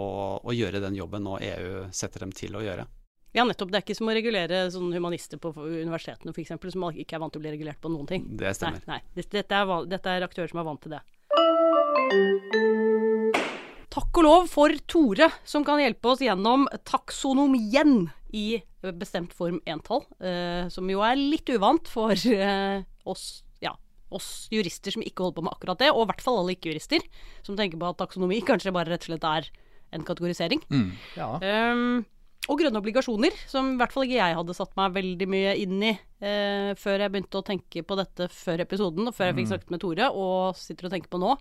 [0.45, 2.85] å gjøre den jobben nå EU setter dem til å gjøre.
[3.33, 3.71] Ja, nettopp.
[3.71, 7.39] Det er ikke som å regulere humanister på universitetene f.eks., som ikke er vant til
[7.39, 8.25] å bli regulert på noen ting.
[8.37, 8.83] Det stemmer.
[8.89, 9.23] Nei, nei.
[9.23, 11.01] Dette, er, dette er aktører som er vant til det.
[13.91, 18.61] Takk og lov for Tore, som kan hjelpe oss gjennom taksonomien i
[18.97, 20.03] bestemt form entall.
[20.23, 23.25] Eh, som jo er litt uvant for eh, oss,
[23.63, 23.75] ja,
[24.09, 27.05] oss jurister som ikke holder på med akkurat det, og i hvert fall alle ikke-jurister,
[27.45, 29.51] som tenker på at taksonomi kanskje bare rett og slett er
[29.91, 30.63] en kategorisering.
[31.17, 31.35] Ja.
[31.43, 32.03] Um,
[32.51, 35.77] Og grønne obligasjoner, som i hvert fall ikke jeg hadde satt meg veldig mye inn
[35.87, 39.47] i eh, før jeg begynte å tenke på dette før episoden, og før jeg fikk
[39.47, 39.51] Mm.
[39.53, 41.37] snakket med Tore, og sitter og tenker på nå.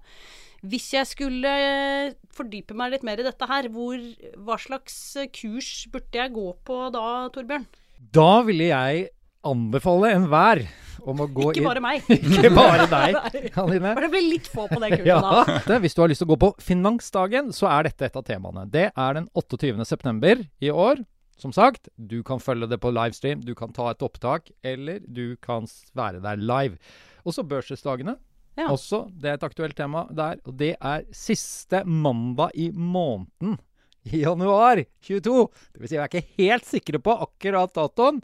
[0.71, 3.97] Hvis jeg skulle eh, fordype meg litt mer i dette her, hvor,
[4.45, 7.67] hva slags eh, kurs burde jeg gå på da, Torbjørn?
[8.15, 9.09] Da ville jeg
[9.47, 10.63] anbefale enhver
[11.09, 12.09] om å gå Ikke bare meg.
[12.17, 13.17] Ikke bare deg.
[13.55, 13.95] Karoline.
[13.97, 15.21] For det blir litt få på det kurset Ja,
[15.65, 15.79] da.
[15.81, 18.67] hvis du har lyst til å gå på Finansdagen, så er dette et av temaene.
[18.71, 19.73] Det er den 28.
[19.89, 21.01] september i år.
[21.41, 25.39] Som sagt, du kan følge det på livestream, du kan ta et opptak, eller du
[25.41, 25.65] kan
[25.97, 26.77] være der live.
[27.25, 28.19] Og så børsdagsdagene.
[28.61, 28.67] Ja.
[28.69, 30.37] Også, det er et aktuelt tema der.
[30.45, 33.57] Og det er siste mandag i måneden
[34.05, 35.49] i januar 22.
[35.73, 38.21] Det vil si, vi er ikke helt sikre på akkurat datoen,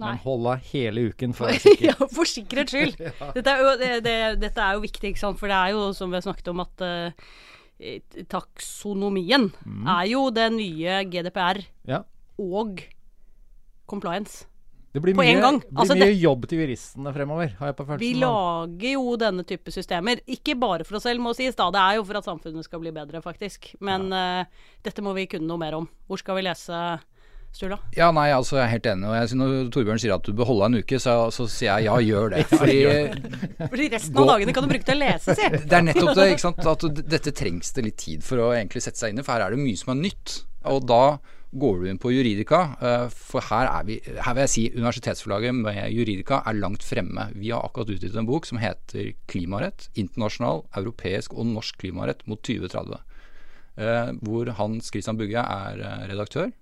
[0.00, 0.08] Nei.
[0.14, 1.86] men hold av hele uken for å være sikker.
[1.92, 2.96] ja, for sikkerhets skyld.
[3.36, 5.38] Dette, er jo, det, det, dette er jo viktig, ikke sant.
[5.38, 7.32] For det er jo, som vi har snakket om, at uh,
[8.32, 9.50] taksonomien
[9.88, 12.02] er jo det nye GDPR Ja.
[12.40, 12.82] og
[13.90, 14.46] compliance.
[14.90, 15.58] Det blir På mye, en gang.
[15.62, 18.00] blir Altså, mye det- jobb til juristene fremover, har jeg på følelsen.
[18.00, 20.18] Vi lager jo denne type systemer.
[20.26, 21.54] Ikke bare for oss selv, må sies.
[21.54, 21.70] da.
[21.70, 23.76] Det er jo for at samfunnet skal bli bedre, faktisk.
[23.80, 24.44] Men eh,
[24.82, 25.88] dette må vi kunne noe mer om.
[26.08, 27.00] Hvor skal vi lese,
[27.52, 27.76] Sturla?
[27.96, 29.08] Ja, nei, altså jeg er helt enig.
[29.10, 31.80] Og jeg, når Torbjørn sier at du bør holde deg en uke, så, så sier
[31.80, 32.44] jeg ja, gjør det.
[32.60, 32.76] Fordi
[33.66, 35.48] Fordi resten Gå- av dagene kan du bruke til å lese, si.
[35.66, 36.28] det er nettopp det.
[36.36, 36.62] ikke sant?
[36.72, 39.48] At dette trengs det litt tid for å egentlig sette seg inn i, for her
[39.48, 40.36] er det mye som er nytt.
[40.70, 41.02] Og da
[41.50, 45.56] går du inn på Juridika, eh, for her er vi Her vil jeg si universitetsforlaget
[45.58, 47.24] med Juridika er langt fremme.
[47.34, 49.88] Vi har akkurat utgitt en bok som heter 'Klimarett.
[49.98, 53.00] Internasjonal, europeisk og norsk klimarett mot 2030'.
[53.76, 56.52] eh, Hvor Hans Christian Bugge er eh, redaktør.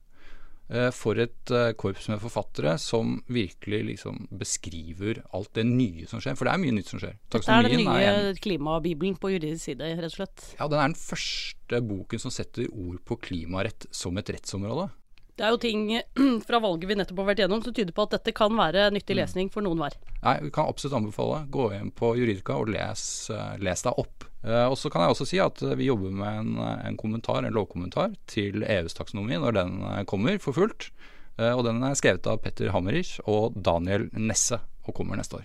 [0.70, 6.20] Eh, For et eh, korps med forfattere som virkelig liksom beskriver alt det nye som
[6.20, 6.36] skjer.
[6.36, 7.16] For det er mye nytt som skjer.
[7.30, 10.54] Dette er den nye en- klimabibelen på juridisk side, rett og slett.
[10.58, 14.90] ja, den er den første boken som setter ord på klimarett som et rettsområde.
[15.38, 15.82] Det er jo ting
[16.48, 19.14] fra valget vi nettopp har vært gjennom som tyder på at dette kan være nyttig
[19.14, 19.20] Mm.
[19.22, 19.94] lesning for noen hver.
[20.24, 21.44] Nei, vi kan absolutt anbefale.
[21.54, 24.24] Gå inn på Juridika og les, eh, les deg opp.
[24.44, 26.58] Eh, og så kan jeg også si at eh, vi jobber med en,
[26.90, 29.78] en kommentar, en lovkommentar til EUs taksonomi når den
[30.10, 30.90] kommer for fullt.
[31.38, 35.44] Og den er skrevet av Petter Hammerich og Daniel Nesse og kommer neste år.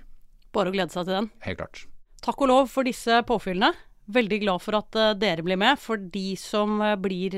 [0.51, 1.27] Bare å glede seg til den.
[1.45, 1.83] Helt klart.
[2.25, 3.69] Takk og lov for disse påfyllene.
[4.09, 5.77] Veldig glad for at dere blir med.
[5.77, 7.37] For de som blir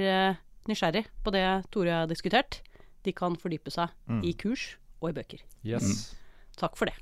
[0.71, 2.61] nysgjerrig på det Tore har diskutert,
[3.05, 3.93] de kan fordype seg
[4.25, 5.41] i kurs og i bøker.
[5.67, 6.15] Yes.
[6.57, 6.95] Takk for det.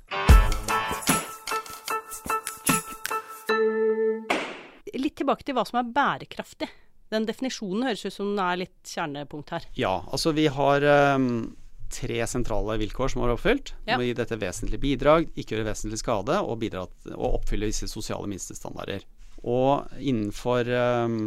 [4.94, 6.70] Litt tilbake til hva som er bærekraftig.
[7.14, 9.66] Den definisjonen høres ut som den er litt kjernepunkt her.
[9.78, 11.54] Ja, altså vi har um,
[11.94, 13.74] tre sentrale vilkår som var oppfylt.
[13.86, 13.98] Ja.
[13.98, 18.30] Må gi dette vesentlig bidrag, ikke gjøre vesentlig skade, og bidra å oppfylle visse sosiale
[18.32, 19.06] minstestandarder.
[19.44, 20.70] Og innenfor
[21.06, 21.20] um,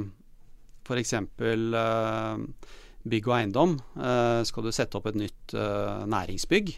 [0.86, 1.16] f.eks.
[1.42, 2.46] Uh,
[3.06, 6.74] bygg og eiendom, eh, skal du sette opp et nytt eh, næringsbygg,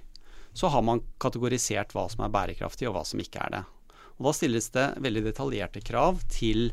[0.59, 3.65] så har man kategorisert hva som er bærekraftig og hva som ikke er det.
[4.19, 6.73] Og Da stilles det veldig detaljerte krav til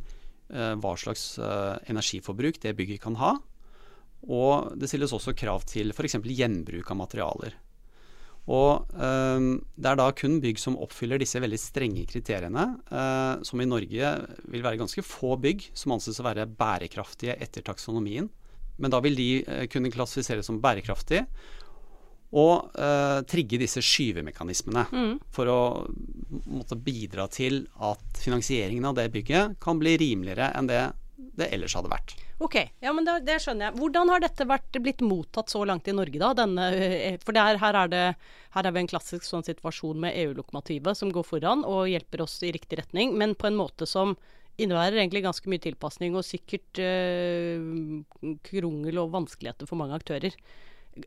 [0.49, 3.35] eh, hva slags eh, energiforbruk det bygget kan ha.
[4.25, 6.17] Og det stilles også krav til f.eks.
[6.23, 7.59] gjenbruk av materialer.
[8.45, 13.61] Og eh, Det er da kun bygg som oppfyller disse veldig strenge kriteriene, eh, som
[13.61, 14.15] i Norge
[14.53, 18.29] vil være ganske få bygg som anses å være bærekraftige etter taksonomien.
[18.77, 21.25] Men da vil de eh, kunne klassifiseres som bærekraftige
[22.35, 24.83] og eh, trigge disse skyvemekanismene
[25.33, 25.59] for å
[26.51, 30.83] måtte bidra til at finansieringen av det bygget kan bli rimeligere enn det
[31.39, 32.15] det ellers hadde vært.
[32.43, 33.77] Ok, ja, men det, det skjønner jeg.
[33.79, 36.33] Hvordan har dette vært, blitt mottatt så langt i Norge, da?
[36.37, 38.05] Denne, eh, for er, her, er det,
[38.57, 42.41] her er vi en klassisk sånn situasjon med EU-lokomotivet som går foran og hjelper oss
[42.43, 44.17] i riktig retning, men på en måte som
[44.61, 47.59] innebærer egentlig ganske mye tilpasning og sikkert eh,
[48.47, 50.35] krongel og vanskeligheter for mange aktører.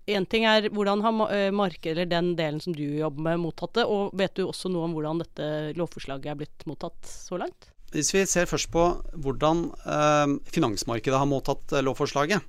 [0.09, 3.87] En ting er hvordan har eh, markedet, den delen som du jobber med, mottatt det,
[3.89, 5.49] og vet du også noe om hvordan dette
[5.81, 7.71] lovforslaget er blitt mottatt så langt?
[7.95, 8.83] Hvis vi ser først på
[9.17, 12.45] hvordan eh, finansmarkedet har mottatt eh, lovforslaget.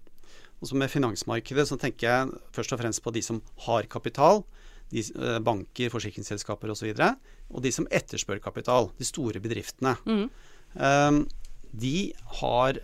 [0.60, 4.43] Og så med finansmarkedet så tenker jeg først og fremst på de som har kapital.
[4.91, 6.75] De, eh, banker, forsikringsselskaper osv.
[6.75, 7.10] Og, så videre,
[7.54, 8.91] og de som etterspør kapital.
[8.99, 9.95] De store bedriftene.
[10.75, 11.21] Eh,
[11.80, 11.95] de
[12.41, 12.80] har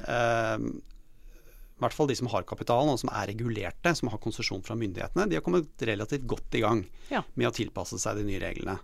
[1.75, 4.77] i hvert fall de som har kapitalen og som er regulerte, som har konsesjon fra
[4.79, 7.23] myndighetene, de har kommet relativt godt i gang Ja.
[7.35, 8.77] med å tilpasse seg de nye reglene.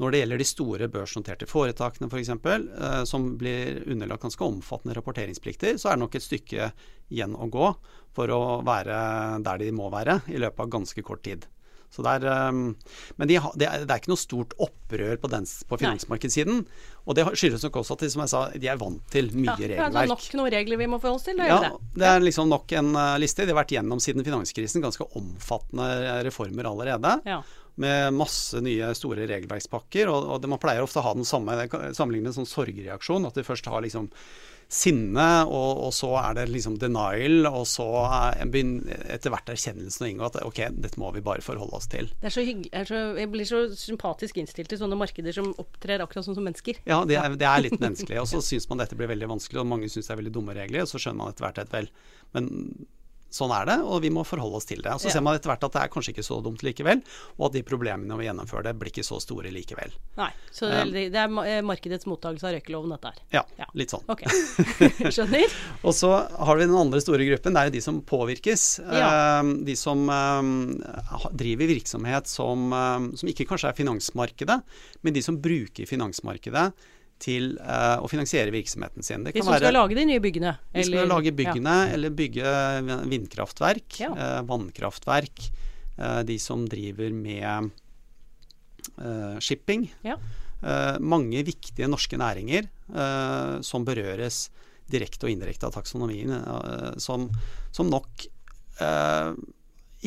[0.00, 2.68] Når det gjelder de store børsnoterte foretakene f.eks., for eksempel,
[3.08, 6.70] som blir underlagt ganske omfattende rapporteringsplikter, så er det nok et stykke
[7.12, 7.72] igjen å gå
[8.16, 8.96] for å være
[9.44, 11.44] der de må være i løpet av ganske kort tid.
[11.92, 12.70] Så det er, um,
[13.20, 16.62] men de det, er, ikke noe stort opprør på, den, på finansmarkedssiden.
[17.04, 19.58] Og det skyldes nok også at de, som jeg sa, de er vant til mye
[19.60, 21.36] Ja, det er nok noen regler vi må forholde oss til.
[21.36, 21.72] Da Ja, det.
[22.00, 23.44] det er liksom nok en uh, liste.
[23.44, 27.18] De har vært gjennom siden finanskrisen ganske omfattende reformer allerede.
[27.28, 27.42] Ja.
[27.80, 30.10] Med masse nye store regelverkspakker.
[30.12, 33.28] Og, og det, man pleier ofte å ha den samme sammenlignet med en sånn sorgreaksjon.
[33.28, 34.10] At du først har liksom
[34.72, 40.08] sinne, og, og så er det liksom denial, og så er etter hvert erkjennelsen å
[40.08, 42.08] inngå at ok, dette må vi bare forholde oss til.
[42.22, 45.52] Det er så hyggelig, er så, jeg blir så sympatisk innstilt til sånne markeder som
[45.60, 46.80] opptrer akkurat sånn som mennesker.
[46.88, 48.22] Ja, det er, det er litt menneskelig.
[48.22, 50.56] Og så syns man dette blir veldig vanskelig, og mange syns det er veldig dumme
[50.56, 51.92] regler, og så skjønner man etter hvert at vel,
[52.32, 52.50] men
[53.32, 54.92] sånn er det, og vi må forholde oss til det.
[54.92, 55.14] Og så Ja.
[55.16, 57.00] ser man etter hvert at det er kanskje ikke så dumt likevel,
[57.38, 59.90] og at de problemene ved å gjennomføre det blir ikke så store likevel.
[60.18, 63.18] Nei, så det, er- det er eh, markedets mottakelse av røykeloven, dette her.
[63.32, 63.66] Ja, Ja.
[63.74, 64.04] litt sånn.
[64.08, 64.22] Ok,
[65.16, 65.48] skjønner.
[65.82, 68.80] Og så har vi den andre store gruppen, det er jo de som påvirkes.
[68.92, 69.40] Ja.
[69.40, 74.62] Eh, De som eh, driver virksomhet som, eh, som ikke kanskje er finansmarkedet,
[75.02, 76.72] men de som bruker finansmarkedet
[77.22, 79.24] til uh, å finansiere virksomheten sin.
[79.26, 80.56] Det De som skal lage de nye byggene.
[80.74, 82.54] de skal lage byggene, eller bygge
[83.12, 84.10] vindkraftverk, Ja.
[84.10, 85.46] uh, vannkraftverk.
[85.98, 87.70] Uh, de som driver med
[89.38, 89.84] shipping.
[90.02, 90.16] Ja.
[90.98, 92.66] Mange viktige norske næringer
[93.62, 94.48] som berøres
[94.90, 96.34] direkte og indirekte av taksonomien,
[97.00, 97.28] som,
[97.70, 98.26] som nok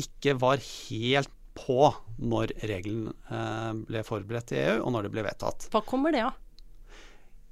[0.03, 1.87] ikke var helt på
[2.19, 3.07] når regelen
[3.87, 5.69] ble forberedt i EU, og når det ble vedtatt.
[5.71, 6.35] Hva kommer det av?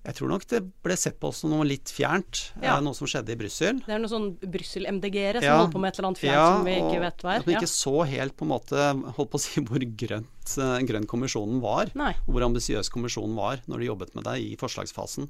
[0.04, 2.76] Jeg tror nok det ble sett på som noe litt fjernt, Ja.
[2.78, 3.80] eh, noe som skjedde i Brussel.
[3.86, 5.58] Det er noe sånn Brussel-MDG-ere som Ja.
[5.62, 7.46] holder på med et eller annet fjernt Ja, som vi ikke vet hva At er.
[7.46, 7.60] man Ja.
[7.60, 11.62] ikke så helt på en måte holdt på å si hvor grønt, eh, grønn kommisjonen
[11.62, 11.90] var.
[11.96, 12.12] Nei.
[12.28, 15.30] Og hvor ambisiøs kommisjonen var når de jobbet med det i forslagsfasen.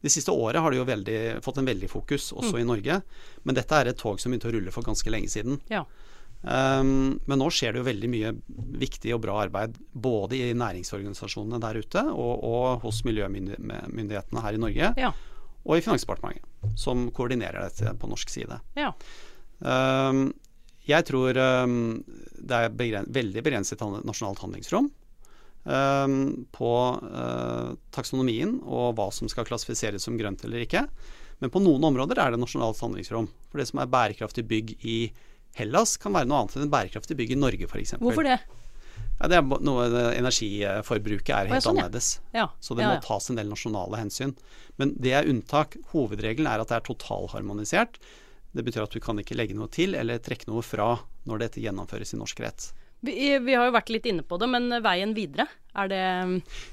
[0.00, 2.60] De siste året har det jo veldig, fått en veldig fokus, også Mm.
[2.60, 3.02] i Norge.
[3.44, 5.60] Men dette er et tog som begynte å rulle for ganske lenge siden.
[5.68, 5.84] Ja.
[6.42, 8.30] Um, men nå skjer det jo veldig mye
[8.78, 14.60] viktig og bra arbeid både i næringsorganisasjonene der ute og, og hos miljømyndighetene her i
[14.62, 15.10] Norge, Ja.
[15.66, 16.46] og i Finansdepartementet,
[16.78, 18.60] som koordinerer dette på norsk side.
[18.78, 18.92] ja.
[19.58, 20.28] Um,
[20.88, 21.98] jeg tror um,
[22.38, 24.86] det er begren veldig begrenset nasjonalt handlingsrom
[25.68, 26.70] på
[27.02, 30.86] uh, taksonomien og hva som skal klassifiseres som grønt eller ikke.
[31.42, 33.28] Men på noen områder er det nasjonalt handlingsrom.
[33.50, 34.96] For det som er bærekraftig bygg i
[35.58, 37.96] Hellas, kan være noe annet enn en bærekraftig bygg i Norge f.eks.
[38.02, 38.38] Hvorfor det?
[39.18, 42.20] Ja, det er noe Energiforbruket er helt sånn, annerledes.
[42.36, 42.48] Ja.
[42.62, 44.36] Så det ja, må tas en del nasjonale hensyn.
[44.78, 45.74] Men det er unntak.
[45.90, 47.98] Hovedregelen er at det er totalharmonisert.
[48.54, 50.92] Det betyr at du kan ikke legge noe til eller trekke noe fra
[51.28, 52.70] når dette gjennomføres i norsk rett.
[53.04, 55.44] Vi, vi har jo vært litt inne på det, men veien videre,
[55.78, 56.00] er det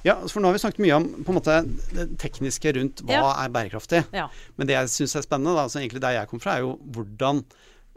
[0.08, 1.58] Ja, for nå har vi snakket mye om på en måte,
[1.94, 3.28] det tekniske rundt hva Ja.
[3.44, 4.06] er bærekraftig.
[4.16, 4.30] Ja.
[4.58, 6.80] Men det jeg syns er spennende, da, altså egentlig der jeg kom fra, er jo
[6.96, 7.44] hvordan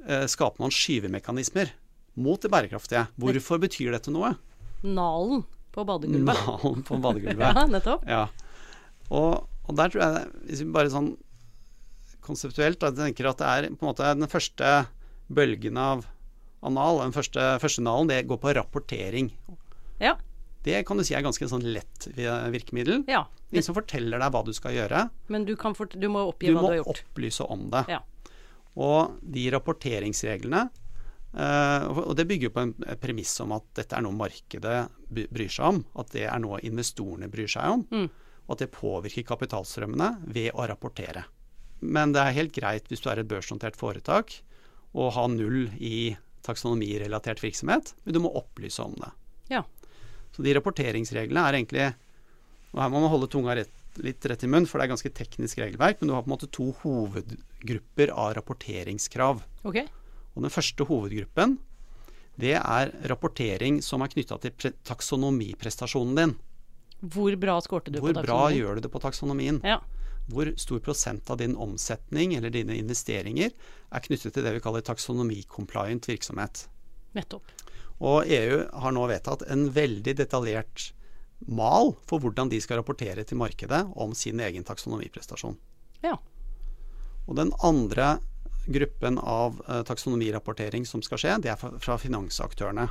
[0.09, 1.71] eh, skaper man skyvemekanismer
[2.19, 3.07] mot det bærekraftige.
[3.21, 4.33] Hvorfor betyr dette noe?
[4.83, 5.45] Nalen
[5.75, 6.35] på badegulvet.
[6.35, 7.55] Nalen på badegulvet.
[7.61, 8.05] Ja, nettopp.
[8.09, 8.25] Ja.
[9.15, 11.13] Og, og der tror jeg, hvis vi bare sånn
[12.25, 14.73] konseptuelt da, jeg tenker at det er på en måte den første
[15.33, 16.07] bølgen av
[16.67, 19.31] anal, den første, første nalen, det går på rapportering.
[20.03, 20.17] Ja.
[20.67, 23.05] Det kan du si er ganske sånn lett virkemiddel.
[23.09, 23.27] ja.
[23.49, 25.07] Ingen som forteller deg hva du skal gjøre.
[25.33, 26.99] Men du, kan fort, du må oppgi Du hva du har gjort.
[26.99, 27.81] Du må opplyse om det.
[27.89, 28.03] Ja.
[28.79, 30.61] Og de rapporteringsreglene
[31.35, 35.51] eh, Og det bygger jo på en premiss om at dette er noe markedet bryr
[35.51, 35.83] seg om.
[35.99, 37.87] At det er noe investorene bryr seg om.
[37.91, 38.09] Mm.
[38.47, 41.27] Og at det påvirker kapitalstrømmene ved å rapportere.
[41.81, 44.41] Men det er helt greit hvis du er et børsnotert foretak
[44.97, 49.11] og ha null i taksonomirelatert virksomhet, men du må opplyse om det.
[49.53, 49.63] Ja.
[50.33, 51.87] Så de rapporteringsreglene er egentlig
[52.69, 55.13] Og her må man holde tunga rett, litt rett i munn, for det er ganske
[55.15, 59.43] teknisk regelverk, men du har på en måte to hovedgrupper av rapporteringskrav.
[59.69, 59.89] Okay.
[60.35, 61.57] Og den første hovedgruppen,
[62.39, 66.35] det er rapportering som er knytta til pre taksonomiprestasjonen din.
[66.99, 69.61] Hvor bra skårte du Hvor på bra gjør du det på taksonomien?
[69.67, 69.81] Ja.
[70.29, 74.85] Hvor stor prosent av din omsetning eller dine investeringer er knyttet til det vi kaller
[74.87, 76.67] taksonomi-compliant virksomhet.
[77.17, 77.55] Nettopp.
[77.99, 80.91] Og EU har nå vedtatt en veldig detaljert
[81.47, 85.57] mal for hvordan de skal rapportere til markedet om sin egen taksonomiprestasjon.
[86.03, 86.17] Ja.
[87.29, 88.19] Og den andre
[88.69, 92.89] gruppen av eh, taksonomirapportering som skal skje, det er fra, finansaktørene.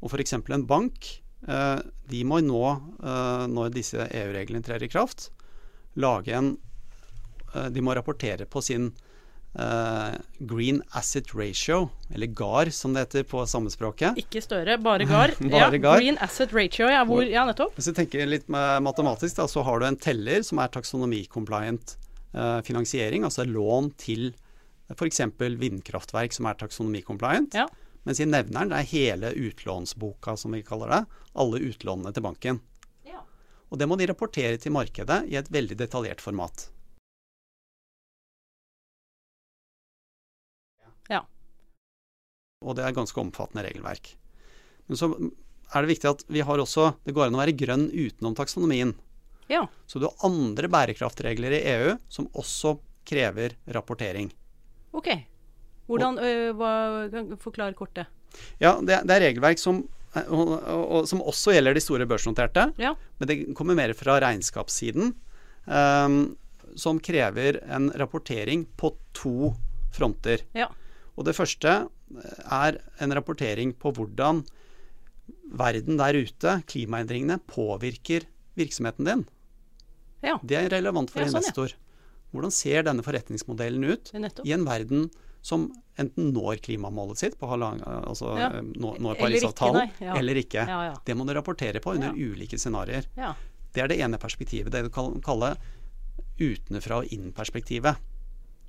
[0.00, 0.36] Og f.eks.
[0.38, 1.08] en bank,
[1.48, 2.64] eh, de må nå,
[3.02, 5.30] eh, når disse EU-reglene trer i kraft,
[5.94, 6.56] lage en
[7.70, 8.88] De må rapportere på sin
[9.54, 14.18] eh, Green Asset Ratio, eller GAR som det heter på sammespråket.
[14.20, 15.34] Ikke Støre, bare GAR.
[15.40, 16.00] Bare ja, GAR.
[16.02, 17.04] Green Asset Ratio, ja.
[17.08, 17.76] Hvor, ja, nettopp.
[17.78, 21.96] Hvis du tenker litt matematisk, da, så har du en teller som er taksonomi-compliant
[22.34, 24.32] uh, finansiering, altså lån til
[24.92, 25.22] f.eks.
[25.40, 27.56] vindkraftverk som er taksonomi-compliant.
[27.56, 27.68] Ja.
[28.04, 31.02] Mens i nevneren det er hele utlånsboka, som vi kaller det.
[31.40, 32.60] Alle utlånene til banken.
[33.08, 33.22] Ja.
[33.72, 36.68] Og det må de rapportere til markedet i et veldig detaljert format.
[41.12, 41.24] Ja.
[42.64, 44.14] Og det er ganske omfattende regelverk.
[44.88, 47.88] Men så er det viktig at vi har også Det går an å være grønn
[47.90, 48.94] utenom taksonomien.
[49.48, 49.66] ja.
[49.86, 54.30] Så du har andre bærekraftregler i EU som også krever rapportering.
[54.92, 55.10] Ok.
[55.86, 58.06] Hvordan øh, hva, Forklar kort det.
[58.58, 59.82] Ja, det, det er regelverk som,
[60.14, 62.70] og, og, og, som også gjelder de store børsnoterte.
[62.80, 62.94] Ja.
[63.18, 65.12] Men det kommer mer fra regnskapssiden.
[65.64, 66.16] Um,
[66.76, 69.52] som krever en rapportering på to
[69.94, 70.42] fronter.
[70.56, 70.70] Ja.
[71.16, 71.74] Og det første
[72.50, 74.42] er en rapportering på hvordan
[75.54, 78.26] verden der ute, klimaendringene, påvirker
[78.58, 79.22] virksomheten din.
[80.24, 80.38] Ja.
[80.42, 81.74] Det er relevant for Ja, sånn, investor.
[82.34, 84.46] Hvordan ser denne forretningsmodellen ut Nettopp.
[84.46, 85.10] i en verden
[85.44, 85.68] som
[86.00, 88.48] enten når klimamålet sitt, på halvang, altså Ja.
[88.58, 90.64] eh, når, Parisavtalen, Eller eller ikke.
[91.04, 93.04] Det må du rapportere på under ulike scenarioer.
[93.16, 93.34] ja.
[93.74, 94.70] Det er det ene perspektivet.
[94.70, 95.56] Det du kan kalle
[96.38, 97.96] utenfra og inn-perspektivet.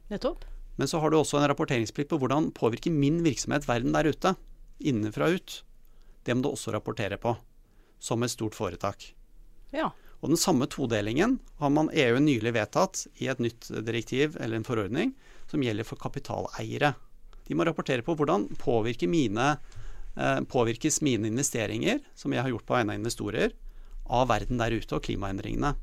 [0.09, 0.43] Nettopp.
[0.75, 4.35] Men så har du også en rapporteringsplikt på hvordan påvirker min virksomhet verden der ute.
[4.79, 5.59] Innenfra og ut.
[6.25, 7.35] Det må du også rapportere på,
[7.99, 9.13] som et stort foretak.
[9.75, 9.91] Ja.
[10.23, 14.67] Og den samme todelingen har man EU nylig vedtatt i et nytt direktiv eller en
[14.67, 15.13] forordning
[15.51, 16.95] som gjelder for kapitaleiere.
[17.45, 19.57] De må rapportere på hvordan påvirker mine,
[20.17, 23.53] eh, påvirkes mine investeringer, som jeg har gjort på vegne av investorer,
[24.09, 25.75] av verden der ute og klimaendringene.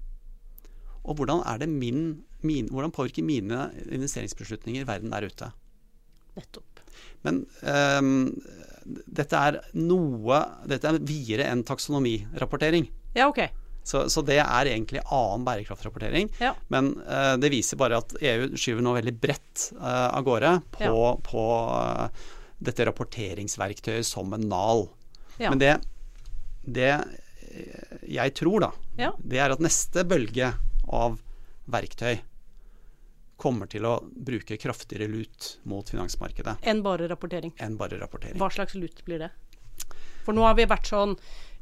[1.03, 5.51] Og hvordan, er det min, min, hvordan påvirker mine investeringsbeslutninger verden der ute.
[6.37, 6.83] Nettopp.
[7.23, 8.13] Men um,
[9.07, 12.89] dette er noe Dette er videre enn taksonomirapportering.
[13.17, 13.45] Ja, ok.
[13.87, 16.31] Så, så det er egentlig annen bærekraftrapportering.
[16.43, 16.53] Ja.
[16.71, 20.87] Men uh, det viser bare at EU skyver nå veldig bredt uh, av gårde på,
[20.87, 21.15] Ja.
[21.27, 22.29] på uh,
[22.63, 24.87] dette rapporteringsverktøyet som en nal.
[25.43, 25.51] Ja.
[25.51, 25.73] Men det,
[26.63, 26.93] det
[28.09, 30.53] jeg tror, da, det er at neste bølge
[30.89, 31.19] av
[31.69, 32.15] verktøy
[33.43, 37.53] kommer til å bruke kraftigere lut mot finansmarkedet Enn bare rapportering.
[37.59, 38.39] enn bare rapportering.
[38.39, 39.33] Hva slags lut blir det?
[40.23, 41.17] For nå har vi vært sånn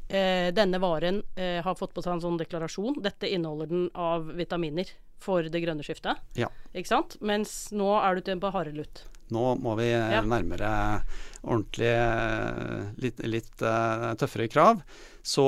[0.09, 2.99] eh, Denne varen eh, har fått på seg en sånn deklarasjon.
[3.01, 4.89] Dette inneholder den av vitaminer
[5.21, 6.21] for det grønne skiftet.
[6.37, 6.49] Ja.
[6.73, 7.17] Ikke sant?
[7.21, 9.03] Mens nå er du til på harde lut.
[9.31, 10.21] Nå må vi eh, Ja.
[10.27, 10.71] nærmere
[11.41, 14.81] ordentlig eh, litt, litt uh, tøffere krav.
[15.25, 15.45] Så,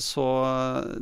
[0.00, 0.24] så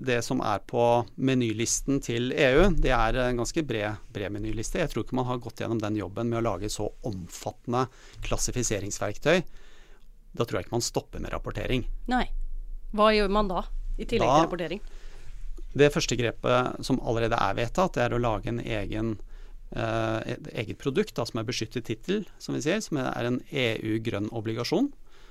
[0.02, 0.82] det som er på
[1.22, 4.80] menylisten til EU, det er en ganske bred, bred menyliste.
[4.82, 7.84] Jeg tror ikke man har gått gjennom den jobben med å lage så omfattende
[8.26, 9.42] klassifiseringsverktøy.
[10.34, 11.86] Da tror jeg ikke man stopper med rapportering.
[12.10, 12.24] Nei.
[12.94, 13.64] Hva gjør man da?
[13.98, 14.80] I tillegg Da- til rapportering?
[15.72, 19.12] Det første grepet som allerede er vedtatt, det er å lage en egen
[19.70, 24.30] et eget produkt da, som er beskyttet tittel, som vi sier, som er en EU-grønn
[24.34, 24.88] obligasjon.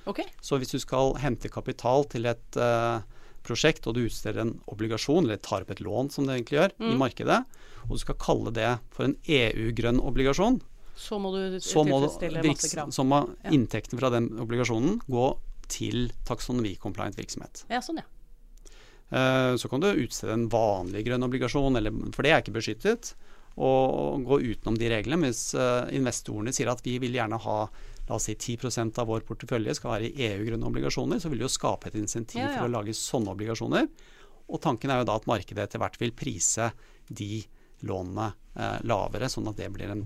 [0.08, 0.24] Okay.
[0.40, 3.02] Så hvis du skal hente kapital til et uh,
[3.46, 6.74] prosjekt, og du utsteder en obligasjon, eller tar opp et lån, som det egentlig gjør,
[6.88, 7.38] i markedet,
[7.86, 10.60] og du skal kalle det for en EU-grønn obligasjon,
[11.00, 12.90] Så må du så må, virks, krav.
[12.92, 13.50] så må Ja.
[13.56, 17.64] inntektene fra den obligasjonen gå til taksonomi-compliant virksomhet.
[17.70, 18.08] Ja, sånn ja.
[19.10, 23.14] Uh, Så kan du utstede en vanlig grønn obligasjon, eller, for det er ikke beskyttet,
[23.56, 25.26] og gå utenom de reglene.
[25.30, 27.58] Hvis eh, investorene sier at vi vil gjerne ha
[28.10, 31.46] la oss si 10% av vår portefølje skal være i EU-grønne obligasjoner, så vil det
[31.46, 32.56] jo skape et insentiv Ja, ja.
[32.58, 33.86] for å lage sånne obligasjoner.
[34.50, 36.72] Og tanken er jo da at markedet etter hvert vil prise
[37.06, 37.44] de
[37.86, 40.02] lånene eh, lavere, sånn at det blir en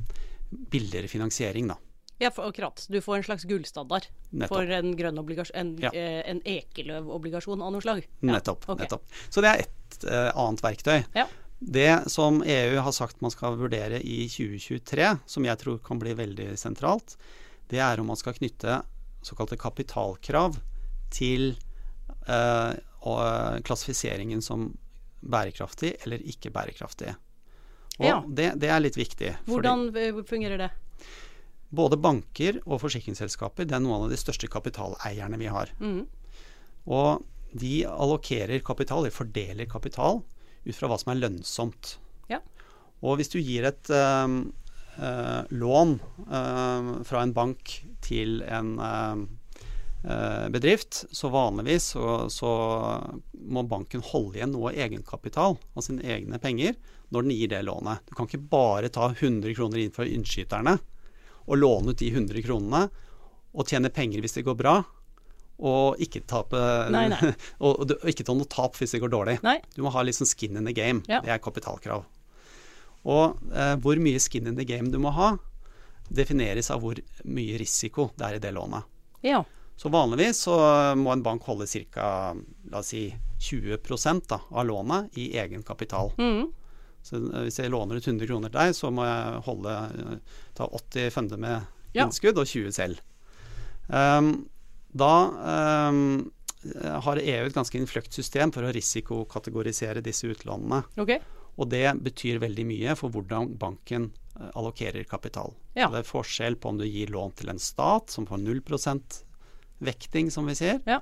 [0.50, 1.78] billigere finansiering, da.
[2.22, 2.85] Ja, for, akkurat.
[2.92, 4.52] Du får en slags gullstandard Nettopp.
[4.52, 5.57] for en grønn obligasjon.
[5.59, 5.90] En, Ja.
[5.90, 8.04] eh, en ekeløv-obligasjon av noe slag.
[8.20, 8.68] Nettopp.
[8.68, 8.85] Okay.
[8.85, 9.09] nettopp.
[9.30, 11.00] Så det er et eh, annet verktøy.
[11.16, 11.26] Ja.
[11.64, 16.12] Det som EU har sagt man skal vurdere i 2023, som jeg tror kan bli
[16.18, 17.16] veldig sentralt,
[17.72, 18.83] det er om man skal knytte
[19.24, 20.59] såkalte kapitalkrav
[21.14, 21.55] til
[22.29, 22.72] eh,
[23.64, 24.72] klassifiseringen som
[25.24, 27.14] bærekraftig eller ikke bærekraftig.
[27.98, 28.22] Og Ja.
[28.27, 29.37] det, det er litt viktig.
[29.48, 30.70] Hvordan eh, fungerer det?
[31.74, 35.72] både banker og forsikringsselskaper det er noen av de største kapitaleierne vi har.
[35.81, 36.05] Mm.
[36.87, 37.24] Og
[37.55, 40.23] de allokerer kapital, de fordeler kapital
[40.65, 41.96] ut fra hva som er lønnsomt.
[42.33, 42.40] Ja.
[43.04, 44.37] Og hvis du gir et eh,
[44.98, 45.96] uh, lån
[46.31, 52.50] uh, fra en bank til en eh, bedrift, så vanligvis så, så
[53.33, 56.77] må banken holde igjen noe egenkapital av sine egne penger
[57.08, 58.04] når den gir det lånet.
[58.04, 60.77] Du kan ikke bare ta 100 kroner inn fra innskyterne
[61.48, 62.83] og låne ut de 100 kronene
[63.54, 64.83] og tjene penger hvis det går bra,
[65.59, 66.59] og ikke, tape,
[66.90, 67.33] Nei, nei.
[67.65, 69.37] og, og ikke ta noe tap hvis det går dårlig.
[69.46, 69.59] Nei?
[69.77, 71.05] Du må ha litt sånn skin in the game.
[71.11, 71.21] Ja.
[71.23, 72.05] Det er kapitalkrav.
[73.05, 75.35] Og eh, hvor mye skin in the game du må ha,
[76.09, 78.88] defineres av hvor mye risiko det er i det lånet.
[79.25, 79.44] Ja.
[79.77, 80.57] Så vanligvis så
[80.98, 82.35] må en bank holde ca.
[82.83, 83.09] si
[83.44, 83.79] 20
[84.29, 86.13] da, av lånet i egenkapital.
[86.19, 86.50] Mm.
[87.05, 90.42] Så eh, hvis jeg låner ut 100 kroner til deg, så må jeg holde, eh,
[90.57, 91.61] ta 80 funde med
[91.94, 92.09] Ja.
[92.09, 92.98] innskudd og 20 selv.
[93.92, 94.48] Ehm,
[94.94, 95.12] da
[95.52, 96.30] ehm,
[97.04, 100.84] har EU et ganske innfløkt system for å risikokategorisere disse utlånene.
[101.00, 101.20] Okay.
[101.60, 105.54] Og det betyr veldig mye for hvordan banken eh, allokerer kapital.
[105.76, 105.90] Ja.
[105.92, 108.62] Det er forskjell på om du gir lån til en stat som får 0
[109.84, 111.00] vekting, som vi sier, Ja.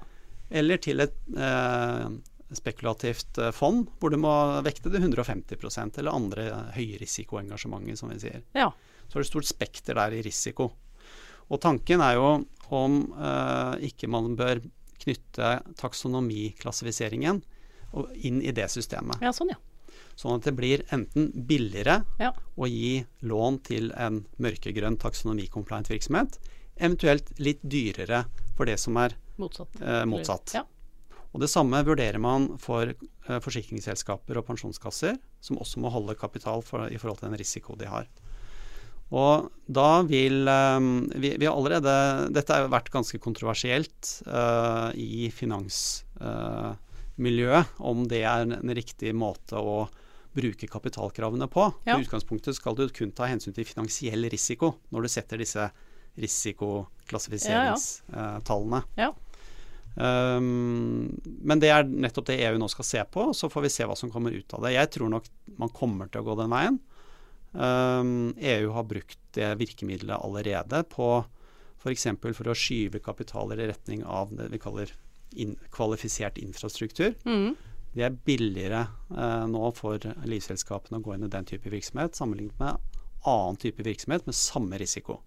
[0.51, 2.09] eller til et eh,
[2.53, 4.32] spekulativt eh, fond hvor du må
[4.64, 8.43] vekte det 150% eller andre høyrisikoengasjementer, som vi sier.
[8.57, 8.72] Ja.
[9.09, 10.72] Så er det stort spekter der i risiko.
[11.51, 14.61] Og tanken er jo om eh, ikke man bør
[15.03, 17.43] knytte taksonomiklassifiseringen
[18.24, 19.20] inn i det systemet.
[19.20, 19.59] ja, sånn ja.
[20.16, 22.32] Sånn at det blir enten billigere Ja.
[22.57, 26.38] å gi lån til en mørkegrønn taksonomicompliant virksomhet,
[26.76, 28.24] eventuelt litt dyrere
[28.57, 29.80] for det som er Motsatt.
[29.80, 30.55] eh, motsatt.
[30.55, 30.64] Ja.
[31.34, 36.61] Og Det samme vurderer man for eh, forsikringsselskaper og pensjonskasser, som også må holde kapital
[36.62, 38.07] for, i forhold til den risiko de har.
[39.13, 40.81] Og da vil eh,
[41.21, 48.41] vi, vi har allerede Dette har vært ganske kontroversielt uh, i finansmiljøet, om det er
[48.47, 49.89] en, en riktig måte å
[50.33, 51.73] bruke kapitalkravene på.
[51.85, 51.99] Ja.
[51.99, 55.65] I utgangspunktet skal du kun ta hensyn til finansiell risiko når du setter disse
[56.21, 58.81] risikoklassifiseringstallene.
[59.01, 59.11] Ja.
[59.93, 61.13] Um,
[61.45, 63.85] men det er nettopp det EU nå skal se på, og så får vi se
[63.89, 64.71] hva som kommer ut av det.
[64.77, 65.25] Jeg tror nok
[65.61, 66.77] man kommer til å gå den veien.
[67.53, 71.09] EU har brukt det virkemidlet allerede på
[71.83, 72.07] f.eks.
[72.23, 74.93] For, for å skyve kapitaler i retning av det vi kaller
[75.37, 77.15] in kvalifisert infrastruktur.
[77.25, 77.55] Mm.
[77.93, 82.57] Det er billigere eh, nå for livselskapene å gå inn i den type virksomhet sammenlignet
[82.61, 85.21] med annen type virksomhet med samme risiko.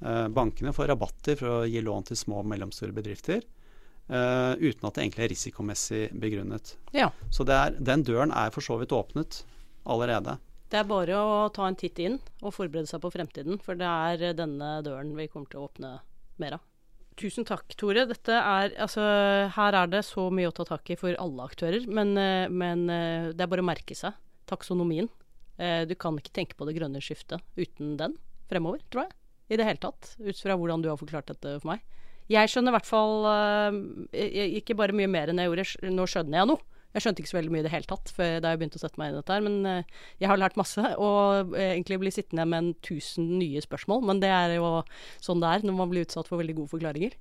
[0.00, 4.86] Eh, bankene får rabatter for å gi lån til små og mellomstore bedrifter eh, uten
[4.86, 6.76] at det egentlig er risikomessig begrunnet.
[6.94, 7.10] ja.
[7.30, 9.42] Så det er, den døren er for så vidt åpnet
[9.82, 10.38] allerede.
[10.74, 13.86] Det er bare å ta en titt inn og forberede seg på fremtiden, for det
[13.86, 15.90] er denne døren vi kommer til å åpne
[16.42, 16.64] mer av.
[17.14, 18.02] Tusen takk, Tore.
[18.10, 19.04] Er, altså,
[19.54, 22.88] her er det så mye å ta tak i for alle aktører, men, eh, men
[22.90, 24.18] eh, det er bare å merke seg
[24.50, 25.06] taksonomien.
[25.62, 28.18] Eh, Du kan ikke tenke på det grønne skiftet uten den
[28.50, 29.14] fremover, tror jeg.
[29.54, 30.16] I det hele tatt.
[30.18, 31.86] Ut fra hvordan du har forklart dette for meg.
[32.26, 36.42] Jeg skjønner i hvert fall eh, ikke bare mye mer enn jeg gjorde, nå skjønner
[36.42, 36.73] jeg noe.
[36.94, 39.00] Jeg skjønte ikke så veldig mye i det hele tatt da jeg begynte å sette
[39.00, 39.88] meg inn i dette her, men eh,
[40.22, 40.82] jeg har lært masse.
[41.02, 44.70] Og eh, egentlig blir sittende med en tusen nye spørsmål, men det er jo
[45.24, 47.16] sånn det er når man blir utsatt for veldig gode forklaringer.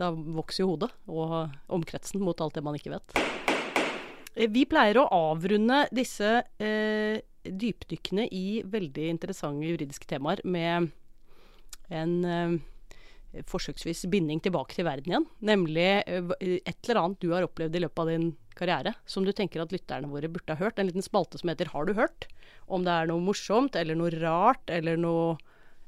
[0.00, 3.18] Da vokser jo hodet og omkretsen mot alt det man ikke vet.
[4.38, 10.90] Eh, Vi pleier å avrunde disse eh, dypdykkene i veldig interessante juridiske temaer med
[11.88, 12.58] en eh,
[13.48, 15.26] forsøksvis binding tilbake til verden igjen.
[15.44, 19.62] Nemlig et eller annet du har opplevd i løpet av din karriere som du tenker
[19.62, 20.78] at lytterne våre burde ha hørt.
[20.78, 22.28] En liten spalte som heter Har du hørt?
[22.66, 25.38] Om det er noe morsomt eller noe rart eller noe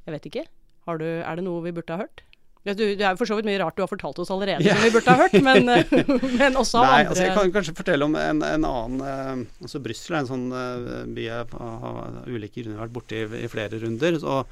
[0.06, 0.48] Jeg vet ikke.
[0.88, 2.24] Har du, er det noe vi burde ha hørt?
[2.60, 4.76] Du, det er for så vidt mye rart du har fortalt oss allerede yeah.
[4.76, 5.64] som vi burde ha hørt, men,
[6.40, 9.80] men også Nei, andre altså jeg kan kanskje fortelle om en, en annen eh, altså
[9.80, 13.48] Brussel er en sånn eh, by jeg har av ulike grunner vært borti i, i
[13.48, 14.18] flere runder.
[14.20, 14.42] Så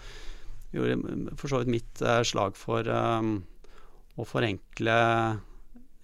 [0.72, 3.36] gjorde for så vidt mitt eh, slag for um,
[4.16, 4.96] å forenkle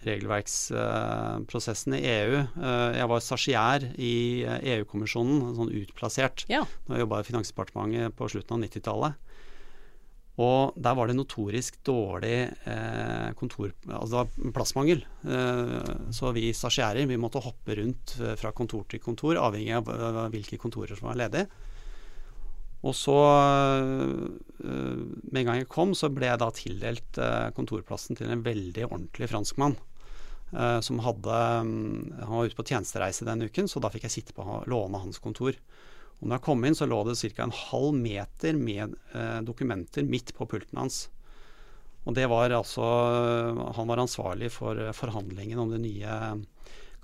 [0.06, 2.40] regelverksprosessen i EU.
[2.44, 6.46] Eh, jeg var stasjiær i eh, EU-kommisjonen, sånn utplassert.
[6.52, 6.62] Ja.
[6.86, 9.24] Når jeg jobba i Finansdepartementet på slutten av 90-tallet.
[10.42, 13.70] Og der var det notorisk dårlig eh, kontor...
[13.86, 15.04] Altså det var plassmangel.
[15.22, 19.92] Eh, så vi stasjiærer vi måtte hoppe rundt eh, fra kontor til kontor, avhengig av
[20.34, 21.46] hvilke kontorer som var ledige.
[22.84, 23.14] Og så,
[23.78, 27.22] eh, med en gang jeg kom, så ble jeg da tildelt
[27.54, 29.78] kontorplassen til en veldig ordentlig franskmann.
[30.52, 34.16] Eh, Som hadde mm, Han var ute på tjenestereise den uken, så da fikk jeg
[34.18, 35.56] sitte på låne hans kontor.
[36.20, 37.44] Og når jeg kom inn, så lå det ca.
[37.44, 41.08] en halv meter med eh, dokumenter midt på pulten hans.
[42.04, 42.84] Og det var altså
[43.76, 46.18] Han var ansvarlig for eh, forhandlingen om det nye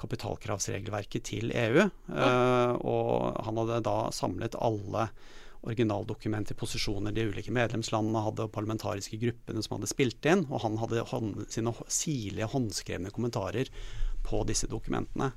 [0.00, 1.84] kapitalkravsregelverket til EU.
[1.84, 5.10] Eh, og han hadde da samlet alle
[5.66, 10.46] originaldokumenter, posisjoner de ulike medlemslandene hadde, og parlamentariske gruppene som hadde spilt inn.
[10.48, 13.70] Og han hadde hånd, sine sirlige håndskrevne kommentarer
[14.26, 15.32] på disse dokumentene.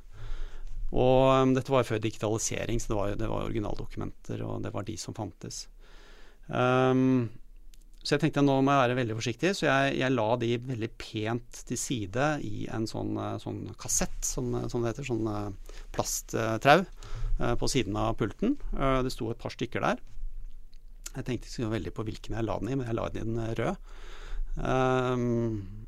[0.93, 4.73] Og um, dette var jo før digitalisering, så det var, det var originaldokumenter, og det
[4.75, 5.65] var de som fantes.
[6.47, 7.31] Um,
[8.03, 10.89] så jeg tenkte nå må jeg være veldig forsiktig, så jeg, jeg la de veldig
[10.99, 15.77] pent til side i en sånn, eh, sånn kassett, som, som det heter, sånn eh,
[15.95, 18.57] plasttrau eh, på siden av pulten.
[18.75, 20.03] Eh, det sto et par stykker der.
[21.13, 23.21] Jeg tenkte ikke så veldig på hvilken jeg la den i, men jeg la den
[23.21, 23.75] i den røde.
[24.53, 25.85] Um,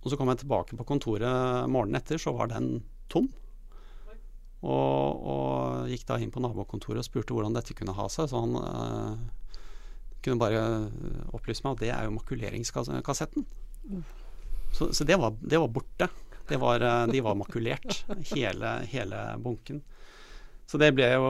[0.00, 2.78] og så kom jeg tilbake på kontoret morgenen etter, så var den
[3.12, 3.28] tom.
[4.60, 8.30] Og, og gikk da inn på nabokontoret og spurte hvordan dette kunne ha seg.
[8.32, 9.20] Så han uh,
[10.24, 10.64] kunne bare
[11.36, 13.46] opplyse meg at det er jo makuleringskassetten.
[14.72, 16.08] Så, så det, var, det, var, borte.
[16.48, 19.82] Det var, de var makulert, hele, hele bunken.
[20.70, 21.26] Så det ble jo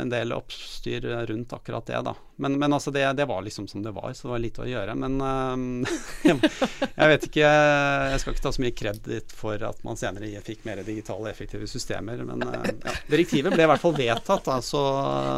[0.00, 2.14] en del oppstyr rundt akkurat det, da.
[2.42, 4.66] Men, men altså det, det, var liksom som det var, så det var lite å
[4.66, 4.96] gjøre.
[4.98, 5.92] Men uh,
[6.24, 10.66] jeg vet ikke Jeg skal ikke ta så mye kreditt for at man senere fikk
[10.66, 12.24] mer digitale, effektive systemer.
[12.26, 14.50] Men uh, ja, direktivet ble i hvert fall vedtatt.
[14.56, 14.82] Altså,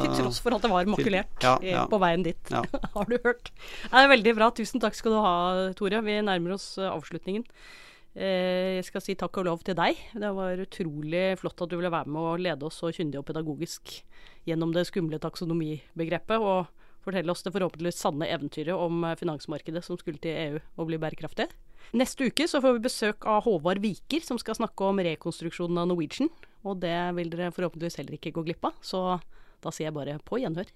[0.07, 2.55] til tross for at det var makulert til, ja, ja, på veien dit,
[2.97, 3.53] har du hørt.
[3.53, 4.49] Det er veldig bra.
[4.57, 5.37] Tusen takk skal du ha,
[5.77, 6.01] Tore.
[6.09, 7.45] Vi nærmer oss eh, avslutningen.
[8.17, 9.99] Eh, jeg skal si takk og lov til deg.
[10.17, 13.27] Det var utrolig flott at du ville være med og lede oss så kyndig og
[13.29, 13.99] pedagogisk
[14.49, 16.73] gjennom det skumle taksonomibegrepet, og
[17.05, 21.01] fortelle oss det forhåpentligvis sanne eventyret om eh, finansmarkedet som skulle til EU og bli
[21.03, 21.51] bærekraftig.
[21.97, 25.93] Neste uke så får vi besøk av Håvard Viker, som skal snakke om rekonstruksjonen av
[25.93, 26.33] Norwegian.
[26.67, 29.21] Og det vil dere forhåpentligvis heller ikke gå glipp av, så
[29.63, 30.73] da sier jeg bare på gjenhør.